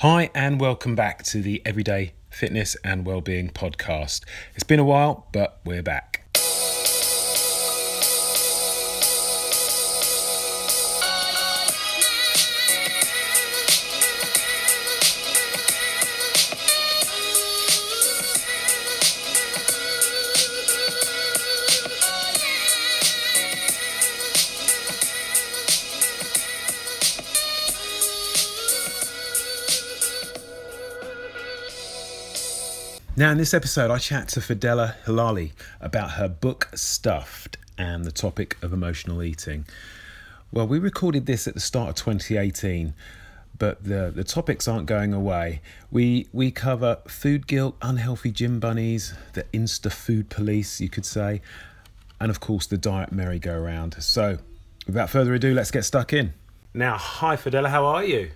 Hi, 0.00 0.30
and 0.34 0.58
welcome 0.58 0.94
back 0.94 1.24
to 1.24 1.42
the 1.42 1.60
Everyday 1.66 2.14
Fitness 2.30 2.74
and 2.82 3.04
Wellbeing 3.04 3.50
podcast. 3.50 4.24
It's 4.54 4.64
been 4.64 4.80
a 4.80 4.84
while, 4.84 5.28
but 5.30 5.60
we're 5.62 5.82
back. 5.82 6.09
Now, 33.20 33.32
in 33.32 33.36
this 33.36 33.52
episode, 33.52 33.90
I 33.90 33.98
chat 33.98 34.28
to 34.28 34.40
Fadela 34.40 34.94
Hilali 35.04 35.52
about 35.78 36.12
her 36.12 36.26
book 36.26 36.70
Stuffed 36.72 37.58
and 37.76 38.02
the 38.02 38.10
topic 38.10 38.56
of 38.62 38.72
emotional 38.72 39.22
eating. 39.22 39.66
Well, 40.50 40.66
we 40.66 40.78
recorded 40.78 41.26
this 41.26 41.46
at 41.46 41.52
the 41.52 41.60
start 41.60 41.90
of 41.90 41.96
2018, 41.96 42.94
but 43.58 43.84
the, 43.84 44.10
the 44.10 44.24
topics 44.24 44.66
aren't 44.66 44.86
going 44.86 45.12
away. 45.12 45.60
We, 45.90 46.28
we 46.32 46.50
cover 46.50 46.96
food 47.08 47.46
guilt, 47.46 47.76
unhealthy 47.82 48.30
gym 48.30 48.58
bunnies, 48.58 49.12
the 49.34 49.42
Insta 49.52 49.92
food 49.92 50.30
police, 50.30 50.80
you 50.80 50.88
could 50.88 51.04
say, 51.04 51.42
and 52.18 52.30
of 52.30 52.40
course, 52.40 52.66
the 52.66 52.78
diet 52.78 53.12
merry-go-round. 53.12 54.02
So, 54.02 54.38
without 54.86 55.10
further 55.10 55.34
ado, 55.34 55.52
let's 55.52 55.70
get 55.70 55.84
stuck 55.84 56.14
in. 56.14 56.32
Now, 56.72 56.96
hi, 56.96 57.36
Fadela, 57.36 57.68
how 57.68 57.84
are 57.84 58.02
you? 58.02 58.30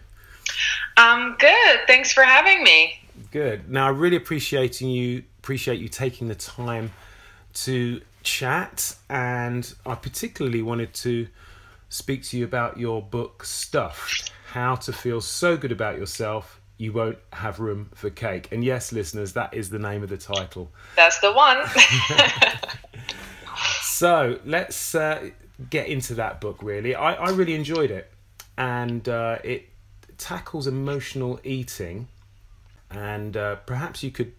I'm 0.99 1.37
good. 1.39 1.81
Thanks 1.87 2.13
for 2.13 2.23
having 2.23 2.63
me. 2.63 3.01
Good. 3.31 3.71
Now, 3.71 3.87
I 3.87 3.91
really 3.91 4.17
appreciating 4.17 4.89
you 4.89 5.25
appreciate 5.39 5.81
you 5.81 5.89
taking 5.89 6.29
the 6.29 6.35
time 6.35 6.91
to 7.55 8.01
chat, 8.23 8.97
and 9.09 9.73
I 9.87 9.95
particularly 9.95 10.63
wanted 10.63 10.95
to 10.95 11.29
speak 11.89 12.25
to 12.25 12.39
you 12.39 12.45
about 12.45 12.79
your 12.79 13.03
book 13.03 13.45
Stuffed: 13.45 14.33
How 14.53 14.75
to 14.77 14.93
Feel 14.93 15.21
So 15.21 15.57
Good 15.57 15.73
About 15.73 15.99
Yourself 15.99 16.61
You 16.77 16.93
Won't 16.93 17.19
Have 17.33 17.61
Room 17.61 17.91
for 17.95 18.11
Cake. 18.11 18.49
And 18.51 18.65
yes, 18.65 18.93
listeners, 18.93 19.33
that 19.35 19.55
is 19.55 19.71
the 19.71 19.79
name 19.79 20.03
of 20.03 20.09
the 20.09 20.19
title. 20.19 20.71
That's 20.97 21.21
the 21.21 21.33
one. 21.33 21.65
so 23.83 24.41
let's 24.45 24.95
uh, 24.95 25.31
get 25.71 25.89
into 25.89 26.15
that 26.15 26.41
book. 26.41 26.63
Really, 26.63 26.95
I, 26.95 27.15
I 27.15 27.31
really 27.31 27.55
enjoyed 27.55 27.91
it, 27.91 28.11
and 28.59 29.09
uh, 29.09 29.39
it 29.45 29.69
tackles 30.19 30.67
emotional 30.67 31.41
eating 31.45 32.09
and 32.97 33.37
uh, 33.37 33.57
perhaps 33.57 34.03
you 34.03 34.11
could 34.11 34.33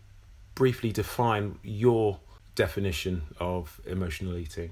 briefly 0.56 0.92
define 0.92 1.59
your 1.64 2.20
definition 2.56 3.23
of 3.39 3.80
emotional 3.86 4.38
eating. 4.38 4.72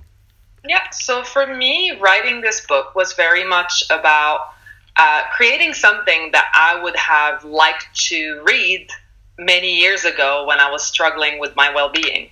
Yeah, 0.68 0.90
so 0.92 1.24
for 1.24 1.46
me, 1.46 1.98
writing 2.00 2.42
this 2.42 2.66
book 2.66 2.96
was 2.96 3.14
very 3.14 3.44
much 3.44 3.84
about 3.90 4.54
uh, 4.96 5.24
creating 5.36 5.74
something 5.74 6.32
that 6.32 6.50
I 6.54 6.82
would 6.82 6.96
have 6.96 7.44
liked 7.44 7.94
to 8.08 8.42
read 8.46 8.88
many 9.38 9.76
years 9.80 10.06
ago 10.06 10.46
when 10.48 10.60
I 10.60 10.72
was 10.72 10.84
struggling 10.84 11.40
with 11.40 11.56
my 11.56 11.74
well 11.74 11.90
being. 11.90 12.30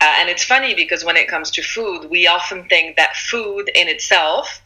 Uh, 0.00 0.16
and 0.18 0.28
it's 0.28 0.44
funny 0.44 0.74
because 0.74 1.04
when 1.04 1.16
it 1.16 1.28
comes 1.28 1.50
to 1.52 1.62
food, 1.62 2.10
we 2.10 2.26
often 2.26 2.68
think 2.68 2.96
that 2.96 3.14
food 3.14 3.70
in 3.74 3.88
itself 3.88 4.60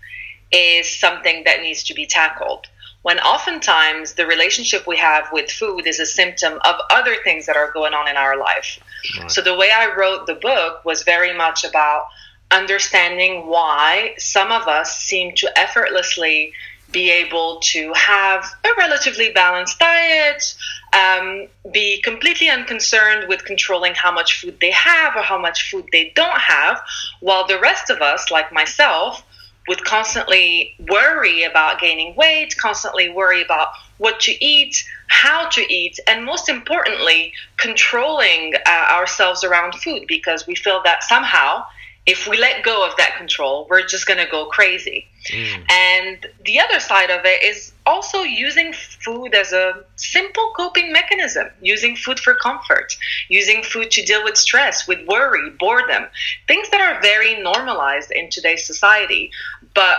is 0.50 0.88
something 0.98 1.44
that 1.44 1.60
needs 1.60 1.82
to 1.84 1.94
be 1.94 2.06
tackled 2.06 2.66
when 3.06 3.20
oftentimes 3.20 4.14
the 4.14 4.26
relationship 4.26 4.84
we 4.84 4.96
have 4.96 5.28
with 5.30 5.48
food 5.48 5.86
is 5.86 6.00
a 6.00 6.04
symptom 6.04 6.54
of 6.64 6.74
other 6.90 7.14
things 7.22 7.46
that 7.46 7.54
are 7.54 7.70
going 7.70 7.94
on 7.94 8.08
in 8.08 8.16
our 8.16 8.36
life. 8.36 8.80
Right. 9.20 9.30
So 9.30 9.42
the 9.42 9.54
way 9.54 9.70
I 9.72 9.94
wrote 9.94 10.26
the 10.26 10.34
book 10.34 10.84
was 10.84 11.04
very 11.04 11.32
much 11.32 11.62
about 11.62 12.08
understanding 12.50 13.46
why 13.46 14.14
some 14.18 14.50
of 14.50 14.66
us 14.66 14.98
seem 14.98 15.36
to 15.36 15.56
effortlessly 15.56 16.52
be 16.90 17.12
able 17.12 17.60
to 17.60 17.92
have 17.92 18.44
a 18.64 18.70
relatively 18.76 19.30
balanced 19.30 19.78
diet, 19.78 20.56
um, 20.92 21.46
be 21.72 22.02
completely 22.02 22.48
unconcerned 22.48 23.28
with 23.28 23.44
controlling 23.44 23.94
how 23.94 24.10
much 24.10 24.40
food 24.40 24.58
they 24.60 24.72
have 24.72 25.14
or 25.14 25.22
how 25.22 25.38
much 25.38 25.70
food 25.70 25.86
they 25.92 26.12
don't 26.16 26.38
have, 26.38 26.80
while 27.20 27.46
the 27.46 27.60
rest 27.60 27.88
of 27.88 28.02
us, 28.02 28.32
like 28.32 28.52
myself, 28.52 29.22
would 29.68 29.84
constantly 29.84 30.74
worry 30.88 31.42
about 31.44 31.80
gaining 31.80 32.14
weight, 32.16 32.54
constantly 32.58 33.08
worry 33.08 33.42
about 33.42 33.68
what 33.98 34.20
to 34.20 34.44
eat, 34.44 34.84
how 35.08 35.48
to 35.48 35.72
eat, 35.72 35.98
and 36.06 36.24
most 36.24 36.48
importantly, 36.48 37.32
controlling 37.56 38.54
uh, 38.66 38.88
ourselves 38.90 39.44
around 39.44 39.74
food 39.74 40.04
because 40.06 40.46
we 40.46 40.54
feel 40.54 40.82
that 40.84 41.02
somehow 41.02 41.64
if 42.06 42.28
we 42.28 42.36
let 42.38 42.62
go 42.62 42.86
of 42.86 42.96
that 42.96 43.16
control, 43.16 43.66
we're 43.68 43.84
just 43.84 44.06
going 44.06 44.24
to 44.24 44.30
go 44.30 44.46
crazy. 44.46 45.06
Mm. 45.28 45.70
And 45.70 46.26
the 46.44 46.60
other 46.60 46.78
side 46.78 47.10
of 47.10 47.24
it 47.24 47.42
is 47.42 47.72
also 47.84 48.22
using 48.22 48.72
food 48.72 49.34
as 49.34 49.52
a 49.52 49.84
simple 49.96 50.52
coping 50.56 50.92
mechanism, 50.92 51.48
using 51.60 51.96
food 51.96 52.20
for 52.20 52.34
comfort, 52.34 52.96
using 53.28 53.64
food 53.64 53.90
to 53.90 54.02
deal 54.02 54.22
with 54.22 54.36
stress, 54.36 54.86
with 54.86 55.04
worry, 55.08 55.50
boredom, 55.58 56.04
things 56.46 56.70
that 56.70 56.80
are 56.80 57.00
very 57.02 57.42
normalized 57.42 58.12
in 58.12 58.30
today's 58.30 58.64
society, 58.64 59.32
but 59.74 59.98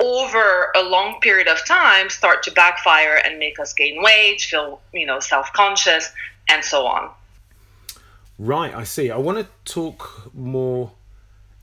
over 0.00 0.72
a 0.74 0.82
long 0.82 1.20
period 1.20 1.46
of 1.46 1.64
time 1.64 2.10
start 2.10 2.42
to 2.42 2.50
backfire 2.50 3.22
and 3.24 3.38
make 3.38 3.60
us 3.60 3.72
gain 3.72 4.02
weight, 4.02 4.40
feel, 4.40 4.80
you 4.92 5.06
know, 5.06 5.20
self-conscious 5.20 6.12
and 6.48 6.64
so 6.64 6.84
on. 6.84 7.10
Right, 8.40 8.74
I 8.74 8.82
see. 8.82 9.12
I 9.12 9.16
want 9.16 9.38
to 9.38 9.72
talk 9.72 10.34
more 10.34 10.90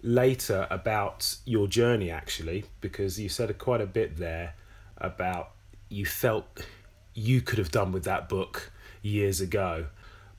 later 0.03 0.67
about 0.69 1.35
your 1.45 1.67
journey 1.67 2.09
actually 2.09 2.65
because 2.79 3.19
you 3.19 3.29
said 3.29 3.55
quite 3.57 3.81
a 3.81 3.85
bit 3.85 4.17
there 4.17 4.55
about 4.97 5.51
you 5.89 6.05
felt 6.05 6.65
you 7.13 7.41
could 7.41 7.59
have 7.59 7.71
done 7.71 7.91
with 7.91 8.03
that 8.03 8.29
book 8.29 8.71
years 9.01 9.41
ago. 9.41 9.87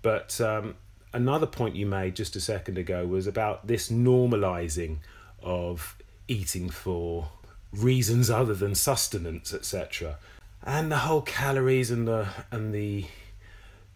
But 0.00 0.40
um, 0.40 0.74
another 1.12 1.46
point 1.46 1.76
you 1.76 1.86
made 1.86 2.16
just 2.16 2.34
a 2.36 2.40
second 2.40 2.78
ago 2.78 3.06
was 3.06 3.26
about 3.26 3.66
this 3.66 3.90
normalizing 3.90 4.98
of 5.42 5.96
eating 6.28 6.70
for 6.70 7.28
reasons 7.72 8.30
other 8.30 8.54
than 8.54 8.74
sustenance 8.74 9.54
etc 9.54 10.18
and 10.62 10.92
the 10.92 10.98
whole 10.98 11.22
calories 11.22 11.90
and 11.90 12.06
the 12.06 12.28
and 12.50 12.74
the 12.74 13.04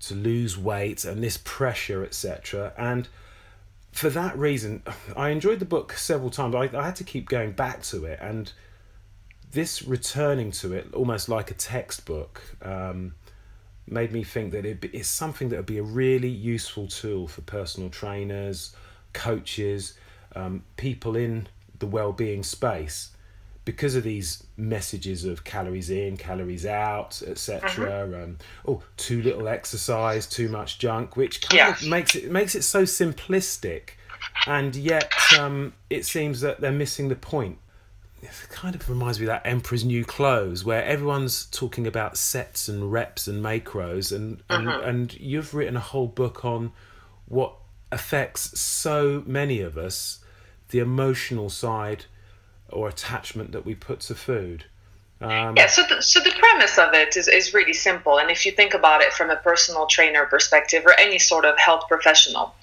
to 0.00 0.14
lose 0.14 0.56
weight 0.56 1.04
and 1.04 1.22
this 1.22 1.36
pressure 1.44 2.02
etc 2.02 2.72
and 2.76 3.08
for 3.96 4.10
that 4.10 4.38
reason, 4.38 4.82
I 5.16 5.30
enjoyed 5.30 5.58
the 5.58 5.64
book 5.64 5.94
several 5.94 6.30
times. 6.30 6.54
I, 6.54 6.70
I 6.76 6.84
had 6.84 6.96
to 6.96 7.04
keep 7.04 7.28
going 7.28 7.52
back 7.52 7.82
to 7.84 8.04
it, 8.04 8.18
and 8.20 8.52
this 9.52 9.82
returning 9.82 10.50
to 10.52 10.74
it, 10.74 10.92
almost 10.92 11.28
like 11.28 11.50
a 11.50 11.54
textbook, 11.54 12.42
um, 12.62 13.14
made 13.86 14.12
me 14.12 14.22
think 14.22 14.52
that 14.52 14.66
it 14.66 14.84
is 14.92 15.06
something 15.06 15.48
that 15.48 15.56
would 15.56 15.66
be 15.66 15.78
a 15.78 15.82
really 15.82 16.28
useful 16.28 16.88
tool 16.88 17.26
for 17.26 17.40
personal 17.42 17.88
trainers, 17.88 18.76
coaches, 19.12 19.94
um, 20.34 20.64
people 20.76 21.16
in 21.16 21.48
the 21.78 21.86
well-being 21.86 22.42
space 22.42 23.15
because 23.66 23.96
of 23.96 24.04
these 24.04 24.44
messages 24.56 25.24
of 25.24 25.42
calories 25.42 25.90
in, 25.90 26.16
calories 26.16 26.64
out, 26.64 27.20
etc. 27.26 27.68
Uh-huh. 27.68 28.22
Um, 28.22 28.38
oh, 28.66 28.82
too 28.96 29.20
little 29.20 29.48
exercise, 29.48 30.26
too 30.26 30.48
much 30.48 30.78
junk, 30.78 31.16
which 31.16 31.42
kind 31.42 31.58
yeah. 31.58 31.70
of 31.70 31.86
makes 31.86 32.14
it 32.14 32.30
makes 32.30 32.54
it 32.54 32.62
so 32.62 32.84
simplistic, 32.84 33.90
and 34.46 34.74
yet 34.74 35.12
um, 35.38 35.74
it 35.90 36.06
seems 36.06 36.40
that 36.40 36.60
they're 36.60 36.72
missing 36.72 37.08
the 37.08 37.16
point. 37.16 37.58
It 38.22 38.30
kind 38.48 38.74
of 38.74 38.88
reminds 38.88 39.20
me 39.20 39.26
of 39.26 39.28
that 39.28 39.42
Emperor's 39.44 39.84
New 39.84 40.04
Clothes, 40.04 40.64
where 40.64 40.84
everyone's 40.84 41.46
talking 41.46 41.86
about 41.86 42.16
sets 42.16 42.68
and 42.68 42.90
reps 42.90 43.26
and 43.26 43.44
macros, 43.44 44.14
and 44.14 44.42
and, 44.48 44.68
uh-huh. 44.68 44.80
and 44.84 45.12
you've 45.18 45.54
written 45.54 45.76
a 45.76 45.80
whole 45.80 46.06
book 46.06 46.44
on 46.44 46.70
what 47.26 47.56
affects 47.90 48.58
so 48.58 49.24
many 49.26 49.60
of 49.60 49.76
us, 49.76 50.20
the 50.68 50.78
emotional 50.78 51.50
side 51.50 52.04
or 52.70 52.88
attachment 52.88 53.52
that 53.52 53.64
we 53.64 53.74
put 53.74 54.00
to 54.00 54.14
food. 54.14 54.64
Um, 55.18 55.56
yeah, 55.56 55.66
so 55.66 55.82
the, 55.88 56.02
so 56.02 56.20
the 56.20 56.32
premise 56.38 56.76
of 56.76 56.92
it 56.92 57.16
is, 57.16 57.26
is 57.26 57.54
really 57.54 57.72
simple. 57.72 58.18
And 58.18 58.30
if 58.30 58.44
you 58.44 58.52
think 58.52 58.74
about 58.74 59.00
it 59.00 59.14
from 59.14 59.30
a 59.30 59.36
personal 59.36 59.86
trainer 59.86 60.26
perspective 60.26 60.84
or 60.84 60.92
any 61.00 61.18
sort 61.18 61.46
of 61.46 61.58
health 61.58 61.84
professional, 61.88 62.54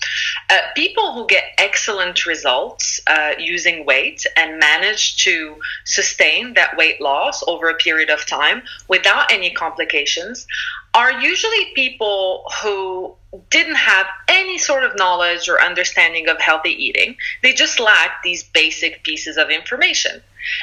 uh, 0.51 0.59
people 0.75 1.13
who 1.13 1.25
get 1.25 1.45
excellent 1.57 2.27
results 2.27 2.99
uh, 3.07 3.31
using 3.39 3.87
weight 3.87 4.23
and 4.37 4.59
manage 4.59 5.17
to 5.23 5.55
sustain 5.85 6.53
that 6.53 6.77
weight 6.77 7.01
loss 7.01 7.43
over 7.47 7.69
a 7.69 7.75
period 7.75 8.11
of 8.11 8.23
time 8.27 8.61
without 8.87 9.31
any 9.31 9.49
complications 9.49 10.45
are 10.93 11.11
usually 11.11 11.65
people 11.73 12.45
who 12.61 13.15
didn't 13.49 13.75
have 13.75 14.05
any 14.27 14.57
sort 14.57 14.83
of 14.83 14.95
knowledge 14.95 15.49
or 15.49 15.61
understanding 15.61 16.29
of 16.29 16.39
healthy 16.39 16.69
eating. 16.69 17.15
They 17.41 17.53
just 17.53 17.79
lacked 17.79 18.23
these 18.23 18.43
basic 18.43 19.03
pieces 19.03 19.37
of 19.37 19.49
information. 19.49 20.21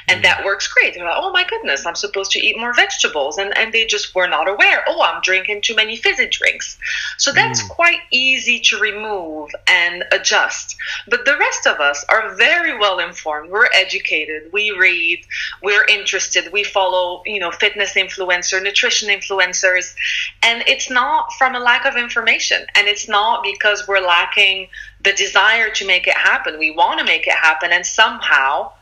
And 0.09 0.21
mm. 0.21 0.23
that 0.25 0.45
works 0.45 0.69
great. 0.69 0.95
They're 0.95 1.05
like, 1.05 1.15
oh 1.17 1.33
my 1.33 1.45
goodness, 1.45 1.87
I'm 1.87 1.95
supposed 1.95 2.33
to 2.33 2.39
eat 2.39 2.59
more 2.59 2.75
vegetables. 2.75 3.39
And, 3.39 3.57
and 3.57 3.73
they 3.73 3.87
just 3.87 4.15
were 4.15 4.29
not 4.29 4.49
aware. 4.49 4.85
Oh, 4.89 5.03
I'm 5.03 5.21
drinking 5.23 5.63
too 5.63 5.75
many 5.75 5.97
fizzy 5.97 6.29
drinks. 6.29 6.79
So 7.19 7.33
that's 7.33 7.63
mm. 7.63 7.69
quite 7.69 8.01
easy 8.11 8.61
to 8.61 8.79
remove 8.79 9.51
and 9.67 10.05
adjust. 10.13 10.77
But 11.09 11.25
the 11.25 11.37
rest 11.37 11.67
of 11.67 11.81
us 11.81 12.05
are 12.09 12.35
very 12.37 12.79
well 12.79 12.99
informed. 12.99 13.51
We're 13.51 13.69
educated. 13.75 14.53
We 14.53 14.71
read. 14.73 15.25
We're 15.63 15.85
interested. 15.85 16.53
We 16.53 16.65
follow, 16.65 17.23
you 17.27 17.41
know, 17.41 17.51
fitness 17.51 17.95
influencer, 17.95 18.63
nutrition 18.63 19.09
influencers. 19.09 19.95
And 20.43 20.63
it's 20.67 20.91
not 20.91 21.33
from 21.35 21.55
a 21.55 21.61
lack 21.61 21.85
of 21.87 21.97
information. 21.97 22.65
And 22.75 22.89
it's 22.89 23.09
not 23.09 23.43
because 23.43 23.87
we're 23.87 24.01
lacking 24.01 24.69
the 25.03 25.13
desire 25.13 25.71
to 25.71 25.87
make 25.87 26.07
it 26.07 26.17
happen. 26.17 26.59
We 26.59 26.71
want 26.71 26.99
to 26.99 27.05
make 27.05 27.27
it 27.27 27.35
happen. 27.35 27.71
And 27.73 27.85
somehow, 27.87 28.73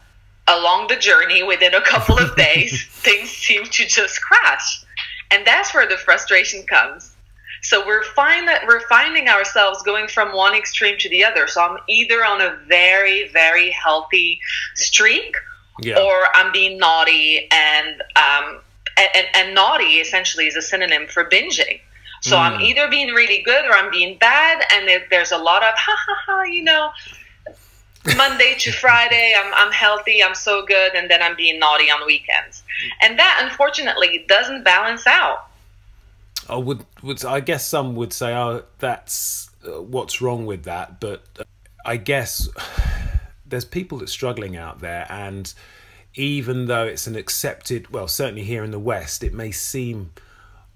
along 0.48 0.88
the 0.88 0.96
journey, 0.96 1.42
within 1.42 1.74
a 1.74 1.80
couple 1.80 2.18
of 2.18 2.34
days, 2.36 2.86
things 2.86 3.30
seem 3.30 3.64
to 3.64 3.86
just 3.86 4.20
crash. 4.22 4.84
And 5.30 5.46
that's 5.46 5.74
where 5.74 5.86
the 5.86 5.96
frustration 5.96 6.64
comes. 6.66 7.14
So 7.62 7.84
we're 7.86 8.04
find 8.04 8.46
that 8.48 8.66
we're 8.66 8.86
finding 8.88 9.28
ourselves 9.28 9.82
going 9.82 10.08
from 10.08 10.32
one 10.32 10.54
extreme 10.54 10.96
to 10.98 11.08
the 11.08 11.24
other. 11.24 11.46
So 11.48 11.62
I'm 11.62 11.78
either 11.88 12.24
on 12.24 12.40
a 12.40 12.56
very, 12.66 13.28
very 13.28 13.70
healthy 13.70 14.40
streak, 14.74 15.34
yeah. 15.80 15.98
or 15.98 16.28
I'm 16.34 16.52
being 16.52 16.78
naughty 16.78 17.48
and 17.50 18.02
um, 18.16 18.60
and, 18.96 19.26
and, 19.34 19.54
naughty 19.54 20.00
essentially 20.00 20.46
is 20.46 20.56
a 20.56 20.62
synonym 20.62 21.06
for 21.06 21.24
binging. 21.24 21.80
So 22.22 22.36
mm. 22.36 22.40
I'm 22.40 22.60
either 22.60 22.88
being 22.88 23.14
really 23.14 23.42
good 23.42 23.64
or 23.64 23.72
I'm 23.72 23.90
being 23.90 24.18
bad, 24.18 24.64
and 24.72 24.88
there's 25.10 25.30
a 25.30 25.38
lot 25.38 25.62
of 25.62 25.74
ha 25.76 25.96
ha 25.96 26.16
ha, 26.26 26.42
you 26.42 26.64
know. 26.64 26.90
Monday 28.16 28.54
to 28.58 28.72
Friday, 28.72 29.34
I'm, 29.38 29.52
I'm 29.54 29.72
healthy, 29.72 30.22
I'm 30.22 30.34
so 30.34 30.64
good, 30.64 30.94
and 30.94 31.10
then 31.10 31.22
I'm 31.22 31.36
being 31.36 31.58
naughty 31.58 31.90
on 31.90 32.06
weekends. 32.06 32.62
And 33.02 33.18
that 33.18 33.40
unfortunately 33.42 34.24
doesn't 34.28 34.64
balance 34.64 35.06
out. 35.06 35.48
I 36.48 36.56
would, 36.56 36.84
would 37.02 37.24
I 37.24 37.40
guess 37.40 37.66
some 37.66 37.96
would 37.96 38.12
say, 38.12 38.34
oh, 38.34 38.64
that's 38.78 39.50
uh, 39.66 39.82
what's 39.82 40.22
wrong 40.22 40.46
with 40.46 40.64
that. 40.64 41.00
But 41.00 41.24
uh, 41.38 41.44
I 41.84 41.96
guess 41.96 42.48
there's 43.46 43.64
people 43.64 43.98
that's 43.98 44.12
struggling 44.12 44.56
out 44.56 44.80
there, 44.80 45.06
and 45.10 45.52
even 46.14 46.66
though 46.66 46.86
it's 46.86 47.06
an 47.06 47.16
accepted, 47.16 47.92
well, 47.92 48.08
certainly 48.08 48.44
here 48.44 48.64
in 48.64 48.70
the 48.70 48.78
West, 48.78 49.22
it 49.22 49.34
may 49.34 49.50
seem 49.50 50.12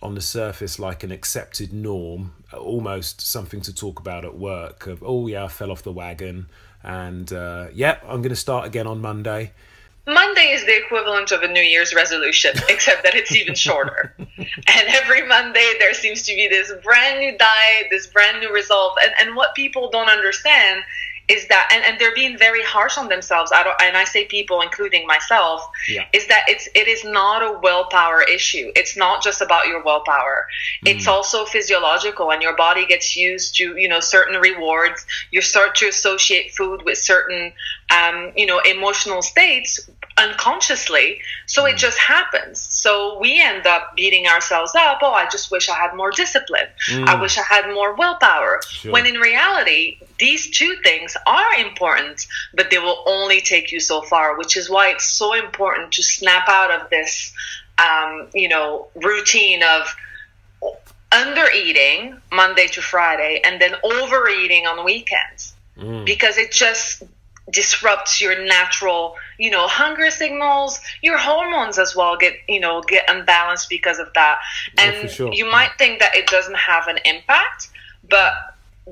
on 0.02 0.14
the 0.14 0.20
surface 0.20 0.78
like 0.78 1.04
an 1.04 1.12
accepted 1.12 1.72
norm, 1.72 2.32
almost 2.52 3.20
something 3.20 3.60
to 3.62 3.72
talk 3.72 4.00
about 4.00 4.24
at 4.24 4.36
work. 4.36 4.86
Of 4.86 5.02
oh 5.04 5.26
yeah, 5.28 5.44
I 5.44 5.48
fell 5.48 5.70
off 5.70 5.82
the 5.82 5.92
wagon, 5.92 6.46
and 6.82 7.32
uh, 7.32 7.66
yeah, 7.72 7.98
I'm 8.02 8.22
going 8.22 8.30
to 8.30 8.36
start 8.36 8.66
again 8.66 8.86
on 8.86 9.00
Monday. 9.00 9.52
Monday 10.06 10.50
is 10.50 10.64
the 10.64 10.76
equivalent 10.76 11.30
of 11.30 11.42
a 11.42 11.48
New 11.48 11.62
Year's 11.62 11.94
resolution, 11.94 12.52
except 12.68 13.04
that 13.04 13.14
it's 13.14 13.32
even 13.32 13.54
shorter. 13.54 14.14
and 14.18 14.88
every 14.88 15.26
Monday, 15.26 15.74
there 15.78 15.94
seems 15.94 16.22
to 16.22 16.34
be 16.34 16.48
this 16.48 16.72
brand 16.82 17.20
new 17.20 17.38
diet, 17.38 17.86
this 17.90 18.08
brand 18.08 18.40
new 18.40 18.52
resolve. 18.52 18.96
And, 19.02 19.12
and 19.20 19.36
what 19.36 19.54
people 19.54 19.90
don't 19.90 20.10
understand 20.10 20.82
is 21.28 21.46
that 21.48 21.70
and, 21.72 21.84
and 21.84 22.00
they're 22.00 22.14
being 22.14 22.36
very 22.36 22.62
harsh 22.62 22.98
on 22.98 23.08
themselves 23.08 23.52
I 23.52 23.62
don't, 23.62 23.80
and 23.80 23.96
i 23.96 24.04
say 24.04 24.24
people 24.24 24.60
including 24.60 25.06
myself 25.06 25.68
yeah. 25.88 26.04
is 26.12 26.26
that 26.26 26.44
it's 26.48 26.68
it 26.74 26.88
is 26.88 27.04
not 27.04 27.42
a 27.42 27.58
willpower 27.60 28.22
issue 28.22 28.72
it's 28.74 28.96
not 28.96 29.22
just 29.22 29.40
about 29.40 29.66
your 29.66 29.82
willpower 29.84 30.46
mm. 30.84 30.94
it's 30.94 31.06
also 31.06 31.44
physiological 31.44 32.32
and 32.32 32.42
your 32.42 32.56
body 32.56 32.86
gets 32.86 33.16
used 33.16 33.56
to 33.56 33.76
you 33.76 33.88
know 33.88 34.00
certain 34.00 34.40
rewards 34.40 35.06
you 35.30 35.40
start 35.40 35.74
to 35.76 35.88
associate 35.88 36.52
food 36.52 36.82
with 36.84 36.98
certain 36.98 37.52
um, 37.90 38.32
you 38.36 38.46
know 38.46 38.60
emotional 38.60 39.22
states 39.22 39.88
unconsciously. 40.18 41.20
So 41.46 41.64
mm. 41.64 41.72
it 41.72 41.76
just 41.76 41.98
happens. 41.98 42.60
So 42.60 43.18
we 43.18 43.40
end 43.40 43.66
up 43.66 43.96
beating 43.96 44.26
ourselves 44.26 44.72
up. 44.74 44.98
Oh, 45.02 45.12
I 45.12 45.28
just 45.28 45.50
wish 45.50 45.68
I 45.68 45.74
had 45.74 45.94
more 45.94 46.10
discipline. 46.10 46.66
Mm. 46.90 47.08
I 47.08 47.20
wish 47.20 47.38
I 47.38 47.42
had 47.42 47.72
more 47.72 47.94
willpower. 47.94 48.60
Sure. 48.68 48.92
When 48.92 49.06
in 49.06 49.16
reality, 49.16 49.98
these 50.18 50.50
two 50.50 50.76
things 50.84 51.16
are 51.26 51.54
important, 51.54 52.26
but 52.54 52.70
they 52.70 52.78
will 52.78 53.02
only 53.06 53.40
take 53.40 53.72
you 53.72 53.80
so 53.80 54.02
far, 54.02 54.36
which 54.38 54.56
is 54.56 54.68
why 54.68 54.90
it's 54.90 55.06
so 55.06 55.34
important 55.34 55.92
to 55.92 56.02
snap 56.02 56.48
out 56.48 56.70
of 56.70 56.90
this, 56.90 57.32
um, 57.78 58.28
you 58.34 58.48
know, 58.48 58.88
routine 58.94 59.62
of 59.62 59.94
under 61.10 61.50
eating 61.50 62.18
Monday 62.32 62.66
to 62.68 62.80
Friday 62.80 63.42
and 63.44 63.60
then 63.60 63.74
overeating 63.82 64.66
on 64.66 64.84
weekends. 64.84 65.54
Mm. 65.76 66.04
Because 66.04 66.36
it 66.38 66.52
just 66.52 67.02
disrupts 67.52 68.20
your 68.20 68.44
natural 68.46 69.14
you 69.38 69.50
know 69.50 69.66
hunger 69.68 70.10
signals 70.10 70.80
your 71.02 71.18
hormones 71.18 71.78
as 71.78 71.94
well 71.94 72.16
get 72.16 72.34
you 72.48 72.58
know 72.58 72.80
get 72.82 73.08
unbalanced 73.08 73.68
because 73.68 73.98
of 73.98 74.08
that 74.14 74.38
and 74.78 74.96
oh, 75.04 75.06
sure. 75.06 75.32
you 75.32 75.48
might 75.50 75.70
think 75.78 76.00
that 76.00 76.14
it 76.16 76.26
doesn't 76.26 76.56
have 76.56 76.88
an 76.88 76.98
impact 77.04 77.68
but 78.08 78.32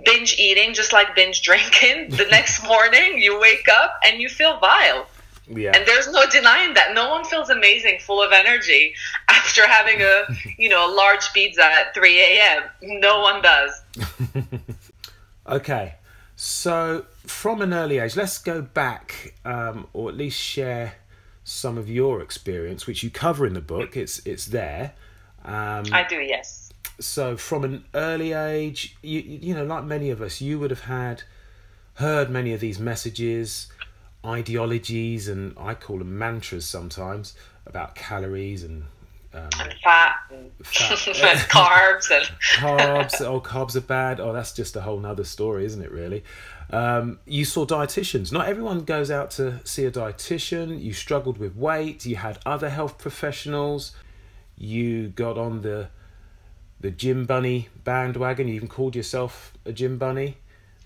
binge 0.05 0.37
eating 0.39 0.75
just 0.75 0.93
like 0.93 1.15
binge 1.15 1.43
drinking 1.43 2.11
the 2.17 2.27
next 2.31 2.63
morning 2.67 3.19
you 3.19 3.39
wake 3.41 3.67
up 3.69 3.99
and 4.05 4.21
you 4.21 4.29
feel 4.29 4.59
vile 4.61 5.07
yeah. 5.53 5.73
And 5.75 5.85
there's 5.85 6.07
no 6.07 6.25
denying 6.31 6.75
that. 6.75 6.95
No 6.95 7.11
one 7.11 7.25
feels 7.25 7.51
amazing, 7.51 7.99
full 7.99 8.23
of 8.23 8.31
energy 8.31 8.95
after 9.29 9.67
having 9.67 10.01
a, 10.01 10.25
you 10.57 10.69
know, 10.69 10.89
a 10.89 10.93
large 10.95 11.33
pizza 11.33 11.65
at 11.65 11.93
3 11.93 12.21
a.m. 12.21 12.63
No 12.83 13.21
one 13.21 13.43
does. 13.43 13.83
okay. 15.49 15.95
So, 16.43 17.05
from 17.27 17.61
an 17.61 17.75
early 17.75 17.99
age, 17.99 18.17
let's 18.17 18.39
go 18.39 18.63
back, 18.63 19.35
um, 19.45 19.87
or 19.93 20.09
at 20.09 20.17
least 20.17 20.41
share 20.41 20.95
some 21.45 21.77
of 21.77 21.87
your 21.87 22.23
experience, 22.23 22.87
which 22.87 23.03
you 23.03 23.11
cover 23.11 23.47
in 23.47 23.53
the 23.53 23.61
book. 23.61 23.95
It's 23.95 24.25
it's 24.25 24.47
there. 24.47 24.95
Um, 25.45 25.85
I 25.93 26.07
do, 26.09 26.17
yes. 26.17 26.73
So, 26.99 27.37
from 27.37 27.65
an 27.65 27.85
early 27.93 28.33
age, 28.33 28.97
you 29.03 29.21
you 29.21 29.53
know, 29.53 29.67
like 29.67 29.85
many 29.85 30.09
of 30.09 30.23
us, 30.23 30.41
you 30.41 30.59
would 30.59 30.71
have 30.71 30.85
had 30.85 31.25
heard 31.97 32.31
many 32.31 32.55
of 32.55 32.61
these 32.61 32.79
messages, 32.79 33.71
ideologies, 34.25 35.29
and 35.29 35.55
I 35.59 35.75
call 35.75 35.99
them 35.99 36.17
mantras 36.17 36.65
sometimes 36.65 37.35
about 37.67 37.95
calories 37.95 38.65
and 38.65 38.85
um, 39.33 39.49
and 39.61 39.75
fat 39.83 40.17
and, 40.31 40.51
fat. 40.65 41.07
and 41.07 41.39
carbs 41.49 42.11
and 42.11 42.27
carbs. 42.41 43.21
Oh, 43.27 43.41
carbs 43.41 43.77
are 43.77 43.81
bad. 43.81 44.21
Oh, 44.21 44.33
that's 44.33 44.53
just 44.53 44.75
a 44.77 44.81
whole 44.81 44.99
nother 44.99 45.25
story, 45.25 45.65
isn't 45.67 45.83
it? 45.83 45.91
Really. 45.91 46.25
Um, 46.71 47.19
you 47.27 47.45
saw 47.45 47.65
dietitians. 47.65 48.33
Not 48.33 48.49
everyone 48.49 48.85
goes 48.85 49.11
out 49.11 49.31
to 49.33 49.61
see 49.65 49.85
a 49.85 49.91
dietitian. 49.91 50.83
You 50.83 50.93
struggled 50.93 51.39
with 51.39 51.57
weight. 51.57 52.05
You 52.07 52.17
had 52.17 52.39
other 52.45 52.71
health 52.71 52.99
professionals. 52.99 53.93
You 54.57 55.09
got 55.09 55.39
on 55.39 55.63
the 55.63 55.89
the 56.81 56.91
gym 56.91 57.25
bunny 57.27 57.69
bandwagon. 57.85 58.49
You 58.49 58.55
even 58.55 58.69
called 58.69 58.97
yourself 58.97 59.53
a 59.65 59.73
gym 59.73 59.99
bunny. 59.99 60.39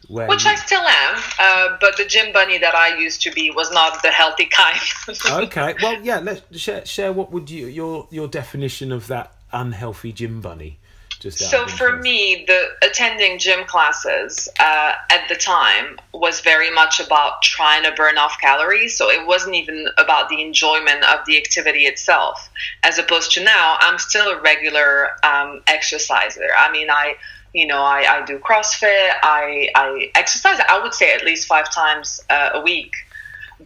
Which 0.09 0.45
I 0.47 0.55
still 0.55 0.83
am, 0.83 1.23
uh, 1.39 1.77
but 1.81 1.97
the 1.97 2.05
gym 2.05 2.33
bunny 2.33 2.59
that 2.59 2.75
I 2.75 2.99
used 2.99 3.23
to 3.23 3.31
be 3.33 3.51
was 3.51 3.71
not 3.71 4.03
the 4.03 4.11
healthy 4.11 4.47
kind. 4.47 4.81
okay, 5.45 5.75
well, 5.83 6.01
yeah. 6.03 6.19
Let's 6.19 6.43
share, 6.59 6.85
share. 6.85 7.13
What 7.13 7.33
would 7.33 7.51
you 7.51 7.67
your 7.67 8.07
your 8.11 8.29
definition 8.29 8.93
of 8.93 9.07
that 9.09 9.33
unhealthy 9.53 10.13
gym 10.13 10.41
bunny? 10.41 10.79
Just 11.25 11.39
so 11.39 11.67
for 11.67 11.97
me, 11.97 12.45
the 12.47 12.67
attending 12.83 13.39
gym 13.39 13.65
classes 13.65 14.47
uh, 14.61 14.93
at 15.11 15.27
the 15.31 15.35
time 15.35 15.99
was 16.13 16.41
very 16.41 16.71
much 16.71 17.01
about 17.01 17.41
trying 17.41 17.83
to 17.85 17.93
burn 17.93 18.19
off 18.19 18.37
calories. 18.43 18.95
So 18.99 19.09
it 19.11 19.27
wasn't 19.27 19.55
even 19.55 19.87
about 19.97 20.29
the 20.29 20.43
enjoyment 20.43 21.03
of 21.05 21.25
the 21.25 21.39
activity 21.39 21.87
itself. 21.87 22.51
As 22.83 22.99
opposed 22.99 23.33
to 23.33 23.43
now, 23.43 23.79
I'm 23.81 23.99
still 23.99 24.29
a 24.29 24.41
regular 24.43 25.13
um, 25.25 25.63
exerciser. 25.67 26.49
I 26.59 26.71
mean, 26.71 26.91
I 26.91 27.17
you 27.55 27.67
know, 27.67 27.81
I, 27.81 28.21
I 28.21 28.25
do 28.27 28.39
CrossFit, 28.39 29.11
I, 29.23 29.71
I 29.77 30.11
exercise, 30.17 30.59
I 30.69 30.83
would 30.83 30.93
say 30.93 31.15
at 31.15 31.25
least 31.25 31.47
five 31.47 31.73
times 31.73 32.21
uh, 32.29 32.51
a 32.55 32.61
week. 32.61 32.93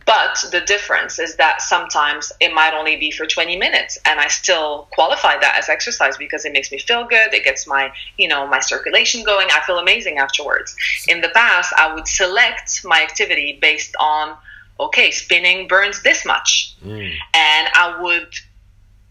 But 0.04 0.45
the 0.52 0.61
difference 0.61 1.18
is 1.18 1.37
that 1.37 1.62
sometimes 1.62 2.30
it 2.38 2.54
might 2.54 2.75
only 2.75 2.97
be 2.97 3.11
for 3.11 3.26
20 3.26 3.57
minutes 3.57 3.99
and 4.04 4.21
I 4.21 4.28
still 4.28 4.87
qualify 4.92 5.38
that 5.38 5.57
as 5.59 5.71
exercise 5.71 6.18
because 6.18 6.45
it 6.45 6.52
makes 6.52 6.71
me 6.71 6.78
feel 6.78 7.04
good. 7.04 7.33
It 7.33 7.45
gets 7.45 7.66
my, 7.66 7.90
you 8.18 8.28
know, 8.28 8.47
my 8.47 8.61
circulation 8.61 9.25
going. 9.25 9.49
I 9.50 9.61
feel 9.66 9.78
amazing 9.78 10.18
afterwards. 10.18 10.76
In 11.09 11.23
the 11.23 11.30
past, 11.30 11.73
I 11.78 11.92
would 11.95 12.07
select 12.07 12.85
my 12.85 13.02
activity 13.02 13.59
based 13.61 13.97
on, 13.99 14.37
okay, 14.78 15.11
spinning 15.11 15.66
burns 15.66 16.02
this 16.02 16.26
much. 16.26 16.76
Mm. 16.85 17.11
And 17.33 17.68
I 17.75 17.99
would 18.02 18.28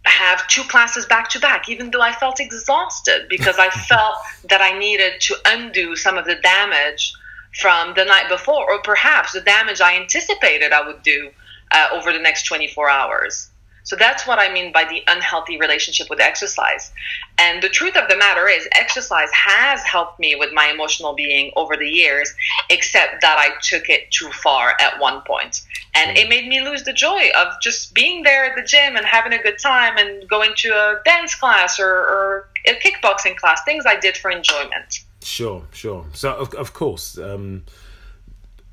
have 0.10 0.48
two 0.48 0.64
classes 0.64 1.06
back 1.06 1.30
to 1.30 1.40
back, 1.40 1.70
even 1.70 1.92
though 1.92 2.02
I 2.02 2.12
felt 2.12 2.40
exhausted 2.40 3.28
because 3.30 3.58
I 3.60 3.70
felt 3.88 4.16
that 4.50 4.62
I 4.62 4.78
needed 4.78 5.22
to 5.22 5.36
undo 5.46 5.96
some 5.96 6.18
of 6.18 6.26
the 6.26 6.36
damage 6.36 7.14
from 7.60 7.94
the 7.96 8.06
night 8.06 8.30
before, 8.30 8.70
or 8.70 8.82
perhaps 8.82 9.34
the 9.34 9.42
damage 9.42 9.82
I 9.82 9.96
anticipated 9.96 10.72
I 10.72 10.86
would 10.86 11.02
do 11.04 11.30
uh, 11.72 11.90
over 11.94 12.14
the 12.14 12.20
next 12.20 12.44
24 12.44 12.90
hours. 12.90 13.50
So 13.88 13.96
that's 13.96 14.28
what 14.28 14.38
I 14.38 14.52
mean 14.52 14.74
by 14.74 14.84
the 14.84 15.02
unhealthy 15.08 15.58
relationship 15.58 16.10
with 16.10 16.20
exercise. 16.20 16.92
And 17.38 17.64
the 17.64 17.70
truth 17.70 17.96
of 17.96 18.10
the 18.10 18.18
matter 18.18 18.50
is, 18.50 18.68
exercise 18.74 19.30
has 19.32 19.82
helped 19.84 20.20
me 20.20 20.36
with 20.36 20.50
my 20.52 20.68
emotional 20.68 21.14
being 21.14 21.54
over 21.56 21.78
the 21.78 21.88
years, 21.88 22.34
except 22.70 23.22
that 23.22 23.38
I 23.40 23.58
took 23.62 23.88
it 23.88 24.12
too 24.12 24.30
far 24.44 24.76
at 24.82 25.00
one 25.00 25.22
point. 25.22 25.62
And 25.96 26.18
it 26.18 26.28
made 26.28 26.50
me 26.50 26.60
lose 26.60 26.84
the 26.84 26.92
joy 26.92 27.30
of 27.40 27.54
just 27.62 27.94
being 27.94 28.24
there 28.24 28.44
at 28.44 28.58
the 28.58 28.62
gym 28.62 28.98
and 28.98 29.06
having 29.06 29.32
a 29.32 29.42
good 29.42 29.58
time 29.58 29.96
and 29.98 30.28
going 30.28 30.52
to 30.58 30.68
a 30.68 31.00
dance 31.06 31.34
class 31.34 31.80
or, 31.80 31.90
or 31.90 32.50
a 32.68 32.74
kickboxing 32.74 33.38
class, 33.38 33.64
things 33.64 33.86
I 33.88 33.98
did 33.98 34.18
for 34.18 34.30
enjoyment. 34.30 35.00
Sure, 35.24 35.64
sure. 35.72 36.06
So, 36.12 36.34
of, 36.34 36.54
of 36.56 36.74
course, 36.74 37.18
um, 37.18 37.64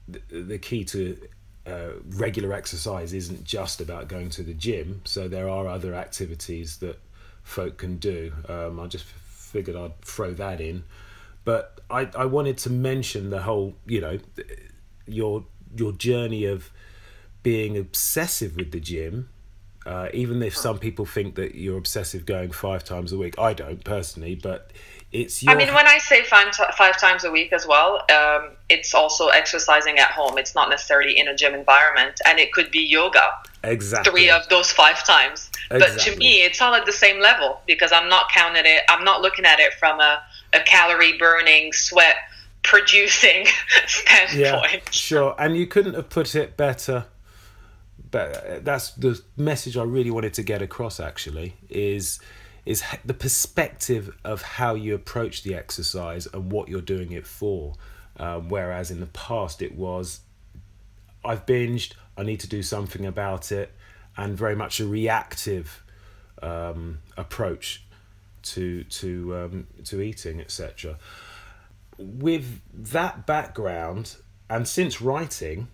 the, 0.08 0.20
the 0.42 0.58
key 0.58 0.82
to 0.86 1.16
uh, 1.66 1.90
regular 2.08 2.52
exercise 2.52 3.12
isn't 3.12 3.44
just 3.44 3.80
about 3.80 4.08
going 4.08 4.30
to 4.30 4.42
the 4.42 4.54
gym. 4.54 5.00
So 5.04 5.28
there 5.28 5.48
are 5.48 5.66
other 5.66 5.94
activities 5.94 6.78
that 6.78 6.98
folk 7.42 7.78
can 7.78 7.96
do. 7.96 8.32
Um, 8.48 8.80
I 8.80 8.86
just 8.86 9.04
figured 9.04 9.76
I'd 9.76 10.00
throw 10.02 10.34
that 10.34 10.60
in, 10.60 10.84
but 11.44 11.80
I, 11.90 12.08
I 12.16 12.24
wanted 12.26 12.58
to 12.58 12.70
mention 12.70 13.30
the 13.30 13.42
whole, 13.42 13.76
you 13.86 14.00
know, 14.00 14.18
your 15.06 15.44
your 15.76 15.92
journey 15.92 16.44
of 16.44 16.70
being 17.42 17.76
obsessive 17.76 18.56
with 18.56 18.72
the 18.72 18.80
gym. 18.80 19.28
Uh, 19.86 20.08
even 20.14 20.42
if 20.42 20.56
some 20.56 20.78
people 20.78 21.04
think 21.04 21.34
that 21.34 21.54
you're 21.54 21.76
obsessive 21.76 22.24
going 22.24 22.50
five 22.50 22.84
times 22.84 23.12
a 23.12 23.18
week, 23.18 23.38
I 23.38 23.52
don't 23.52 23.84
personally, 23.84 24.34
but 24.34 24.70
it's 25.12 25.42
your... 25.42 25.52
I 25.52 25.56
mean, 25.56 25.72
when 25.74 25.86
I 25.86 25.98
say 25.98 26.24
five, 26.24 26.50
t- 26.52 26.64
five 26.76 26.98
times 26.98 27.24
a 27.24 27.30
week 27.30 27.52
as 27.52 27.66
well, 27.66 28.02
um, 28.12 28.52
it's 28.68 28.94
also 28.94 29.28
exercising 29.28 29.98
at 29.98 30.10
home. 30.10 30.38
It's 30.38 30.54
not 30.54 30.70
necessarily 30.70 31.18
in 31.18 31.28
a 31.28 31.36
gym 31.36 31.54
environment, 31.54 32.20
and 32.26 32.38
it 32.38 32.52
could 32.52 32.70
be 32.70 32.80
yoga. 32.80 33.30
Exactly. 33.62 34.10
Three 34.10 34.30
of 34.30 34.48
those 34.48 34.72
five 34.72 35.04
times. 35.04 35.50
Exactly. 35.70 35.78
But 35.78 36.00
to 36.00 36.16
me, 36.16 36.42
it's 36.42 36.60
all 36.60 36.74
at 36.74 36.86
the 36.86 36.92
same 36.92 37.20
level 37.20 37.60
because 37.66 37.92
I'm 37.92 38.08
not 38.08 38.30
counting 38.30 38.64
it. 38.66 38.82
I'm 38.88 39.04
not 39.04 39.20
looking 39.20 39.44
at 39.44 39.60
it 39.60 39.74
from 39.74 40.00
a, 40.00 40.22
a 40.52 40.60
calorie 40.60 41.16
burning, 41.18 41.72
sweat 41.72 42.16
producing 42.62 43.46
standpoint. 43.86 44.34
Yeah, 44.34 44.90
sure. 44.90 45.34
And 45.38 45.56
you 45.56 45.66
couldn't 45.66 45.94
have 45.94 46.08
put 46.08 46.34
it 46.34 46.56
better. 46.56 47.06
But 48.14 48.64
that's 48.64 48.92
the 48.92 49.20
message 49.36 49.76
I 49.76 49.82
really 49.82 50.12
wanted 50.12 50.34
to 50.34 50.44
get 50.44 50.62
across. 50.62 51.00
Actually, 51.00 51.56
is 51.68 52.20
is 52.64 52.84
the 53.04 53.12
perspective 53.12 54.16
of 54.22 54.40
how 54.40 54.76
you 54.76 54.94
approach 54.94 55.42
the 55.42 55.56
exercise 55.56 56.28
and 56.32 56.52
what 56.52 56.68
you're 56.68 56.80
doing 56.80 57.10
it 57.10 57.26
for. 57.26 57.74
Um, 58.16 58.48
whereas 58.48 58.92
in 58.92 59.00
the 59.00 59.06
past 59.06 59.60
it 59.62 59.74
was, 59.74 60.20
I've 61.24 61.44
binged, 61.44 61.94
I 62.16 62.22
need 62.22 62.38
to 62.38 62.48
do 62.48 62.62
something 62.62 63.04
about 63.04 63.50
it, 63.50 63.72
and 64.16 64.38
very 64.38 64.54
much 64.54 64.78
a 64.78 64.86
reactive 64.86 65.82
um, 66.40 67.00
approach 67.16 67.82
to 68.42 68.84
to 68.84 69.36
um, 69.36 69.66
to 69.86 70.00
eating, 70.00 70.40
etc. 70.40 70.98
With 71.98 72.60
that 72.72 73.26
background, 73.26 74.14
and 74.48 74.68
since 74.68 75.02
writing, 75.02 75.66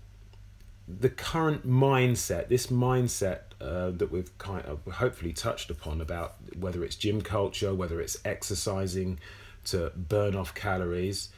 the 0.99 1.09
current 1.09 1.67
mindset, 1.67 2.49
this 2.49 2.67
mindset 2.69 3.41
uh, 3.61 3.91
that 3.91 4.11
we've 4.11 4.37
kind 4.39 4.65
of 4.67 4.81
hopefully 4.95 5.33
touched 5.33 5.71
upon 5.71 6.01
about 6.01 6.37
whether 6.59 6.85
it's 6.85 6.97
gym 6.97 7.21
culture, 7.21 7.75
whether 7.75 8.01
it's 8.01 8.19
exercising 8.25 9.21
to 9.67 9.93
burn 9.95 10.35
off 10.35 10.55
calories, 10.55 11.29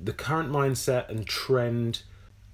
the 0.00 0.12
current 0.12 0.50
mindset 0.50 1.08
and 1.08 1.26
trend 1.26 2.02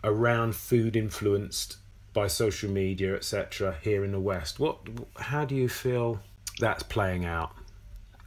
around 0.03 0.57
food 0.57 0.97
influenced 0.97 1.77
by 2.13 2.27
social 2.27 2.71
media, 2.71 3.15
etc., 3.15 3.77
here 3.83 4.05
in 4.05 4.13
the 4.13 4.21
West. 4.21 4.59
What, 4.61 4.79
how 5.17 5.45
do 5.45 5.55
you 5.55 5.69
feel 5.69 6.21
that's 6.59 6.83
playing 6.83 7.25
out? 7.25 7.53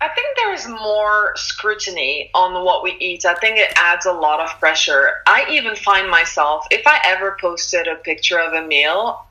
I 0.02 0.08
think 0.10 0.35
is 0.56 0.68
more 0.68 1.34
scrutiny 1.36 2.32
on 2.34 2.64
what 2.66 2.84
we 2.84 2.96
eat. 3.00 3.26
I 3.26 3.36
think 3.36 3.58
it 3.58 3.74
adds 3.76 4.06
a 4.06 4.14
lot 4.14 4.40
of 4.40 4.50
pressure. 4.60 5.22
I 5.28 5.46
even 5.52 5.76
find 5.76 6.10
myself, 6.10 6.66
if 6.72 6.88
I 6.88 7.00
ever 7.06 7.38
posted 7.40 7.88
a 7.88 7.96
picture 7.96 8.40
of 8.40 8.54
a 8.54 8.66
meal, 8.66 9.26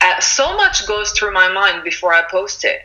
uh, 0.00 0.20
so 0.20 0.56
much 0.56 0.86
goes 0.86 1.12
through 1.12 1.32
my 1.32 1.48
mind 1.48 1.82
before 1.82 2.12
I 2.12 2.22
post 2.22 2.64
it 2.64 2.80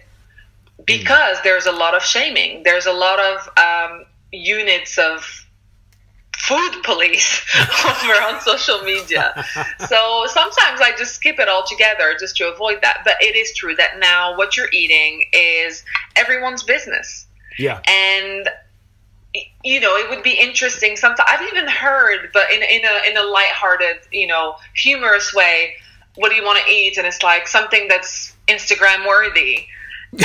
because 0.86 1.38
mm. 1.38 1.44
there's 1.44 1.66
a 1.66 1.72
lot 1.72 1.94
of 1.94 2.02
shaming. 2.02 2.64
There's 2.64 2.86
a 2.86 2.94
lot 2.94 3.20
of 3.20 3.50
um, 3.58 4.06
units 4.32 4.98
of 4.98 5.42
food 6.38 6.84
police 6.84 7.44
over 7.86 8.14
on 8.24 8.40
social 8.42 8.82
media. 8.84 9.46
So 9.88 10.26
sometimes 10.28 10.80
I 10.80 10.94
just 10.98 11.16
skip 11.16 11.38
it 11.40 11.50
altogether 11.50 12.16
just 12.18 12.38
to 12.38 12.52
avoid 12.52 12.82
that. 12.82 13.02
But 13.04 13.16
it 13.20 13.36
is 13.36 13.54
true 13.54 13.76
that 13.76 14.00
now 14.00 14.38
what 14.38 14.56
you're 14.56 14.72
eating 14.72 15.26
is 15.34 15.84
everyone's 16.16 16.64
business. 16.64 17.28
Yeah. 17.58 17.82
And 17.88 18.50
you 19.64 19.80
know, 19.80 19.96
it 19.96 20.10
would 20.10 20.24
be 20.24 20.38
interesting. 20.40 20.98
Sometimes 20.98 21.28
I've 21.30 21.48
even 21.54 21.68
heard, 21.68 22.32
but 22.34 22.52
in 22.52 22.62
in 22.64 22.82
a 22.84 23.10
in 23.10 23.18
a 23.18 23.24
lighthearted, 23.24 24.08
you 24.12 24.28
know, 24.28 24.56
humorous 24.76 25.34
way. 25.34 25.76
What 26.16 26.30
do 26.30 26.36
you 26.36 26.44
want 26.44 26.60
to 26.60 26.70
eat? 26.70 26.98
And 26.98 27.08
it's 27.08 27.24
like 27.24 27.48
something 27.48 27.88
that's 27.88 28.36
Instagram 28.48 29.08
worthy. 29.08 29.68
Um, 30.14 30.20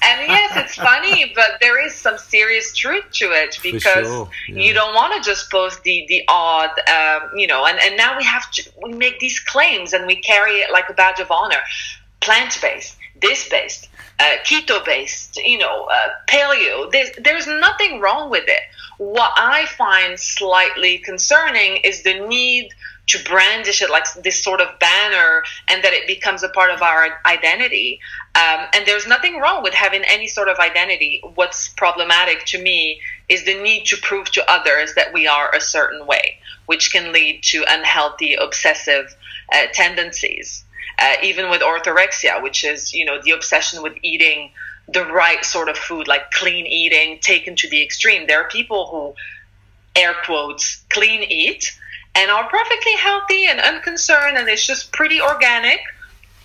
and 0.00 0.26
yes, 0.26 0.56
it's 0.56 0.74
funny, 0.74 1.32
but 1.34 1.58
there 1.60 1.84
is 1.84 1.94
some 1.94 2.16
serious 2.16 2.74
truth 2.74 3.04
to 3.12 3.26
it 3.26 3.58
because 3.62 4.06
sure. 4.06 4.30
yeah. 4.48 4.62
you 4.62 4.72
don't 4.72 4.94
want 4.94 5.22
to 5.22 5.30
just 5.30 5.50
post 5.50 5.82
the 5.82 6.06
the 6.08 6.24
odd, 6.28 6.70
um, 6.88 7.28
you 7.36 7.46
know. 7.46 7.66
And, 7.66 7.78
and 7.78 7.94
now 7.98 8.16
we 8.16 8.24
have 8.24 8.50
to 8.52 8.70
we 8.82 8.94
make 8.94 9.20
these 9.20 9.38
claims 9.38 9.92
and 9.92 10.06
we 10.06 10.16
carry 10.16 10.52
it 10.60 10.72
like 10.72 10.88
a 10.88 10.94
badge 10.94 11.20
of 11.20 11.30
honor, 11.30 11.60
plant 12.22 12.58
based, 12.62 12.96
this 13.22 13.48
based, 13.48 13.88
uh, 14.20 14.36
keto 14.44 14.84
based, 14.84 15.36
you 15.38 15.58
know, 15.58 15.84
uh, 15.84 16.08
paleo. 16.28 16.90
There's 16.90 17.10
there's 17.22 17.46
nothing 17.46 18.00
wrong 18.00 18.30
with 18.30 18.44
it. 18.46 18.60
What 18.98 19.32
I 19.36 19.66
find 19.66 20.18
slightly 20.20 20.98
concerning 20.98 21.78
is 21.78 22.02
the 22.02 22.26
need 22.28 22.74
to 23.08 23.22
brandish 23.24 23.82
it 23.82 23.90
like 23.90 24.04
this 24.22 24.42
sort 24.42 24.60
of 24.60 24.78
banner 24.78 25.42
and 25.68 25.82
that 25.82 25.92
it 25.92 26.06
becomes 26.06 26.42
a 26.42 26.48
part 26.48 26.70
of 26.70 26.82
our 26.82 27.20
identity. 27.26 28.00
Um, 28.34 28.66
and 28.72 28.86
there's 28.86 29.06
nothing 29.06 29.40
wrong 29.40 29.62
with 29.62 29.74
having 29.74 30.02
any 30.04 30.28
sort 30.28 30.48
of 30.48 30.58
identity. 30.58 31.20
What's 31.34 31.68
problematic 31.70 32.44
to 32.46 32.62
me 32.62 33.00
is 33.28 33.44
the 33.44 33.60
need 33.60 33.86
to 33.86 33.96
prove 33.96 34.30
to 34.32 34.50
others 34.50 34.94
that 34.94 35.12
we 35.12 35.26
are 35.26 35.52
a 35.54 35.60
certain 35.60 36.06
way, 36.06 36.38
which 36.66 36.92
can 36.92 37.12
lead 37.12 37.42
to 37.44 37.64
unhealthy, 37.68 38.34
obsessive 38.34 39.14
uh, 39.52 39.66
tendencies. 39.72 40.64
Uh, 41.02 41.16
even 41.20 41.50
with 41.50 41.62
orthorexia, 41.62 42.40
which 42.40 42.64
is, 42.64 42.94
you 42.94 43.04
know, 43.04 43.20
the 43.20 43.32
obsession 43.32 43.82
with 43.82 43.94
eating 44.02 44.52
the 44.86 45.04
right 45.06 45.44
sort 45.44 45.68
of 45.68 45.76
food, 45.76 46.06
like 46.06 46.30
clean 46.30 46.64
eating 46.64 47.18
taken 47.18 47.56
to 47.56 47.68
the 47.68 47.82
extreme. 47.82 48.28
There 48.28 48.40
are 48.40 48.48
people 48.48 48.86
who, 48.86 50.00
air 50.00 50.14
quotes, 50.24 50.84
clean 50.90 51.22
eat 51.24 51.76
and 52.14 52.30
are 52.30 52.48
perfectly 52.48 52.94
healthy 52.96 53.46
and 53.46 53.60
unconcerned 53.60 54.36
and 54.36 54.48
it's 54.48 54.66
just 54.66 54.92
pretty 54.92 55.20
organic 55.20 55.80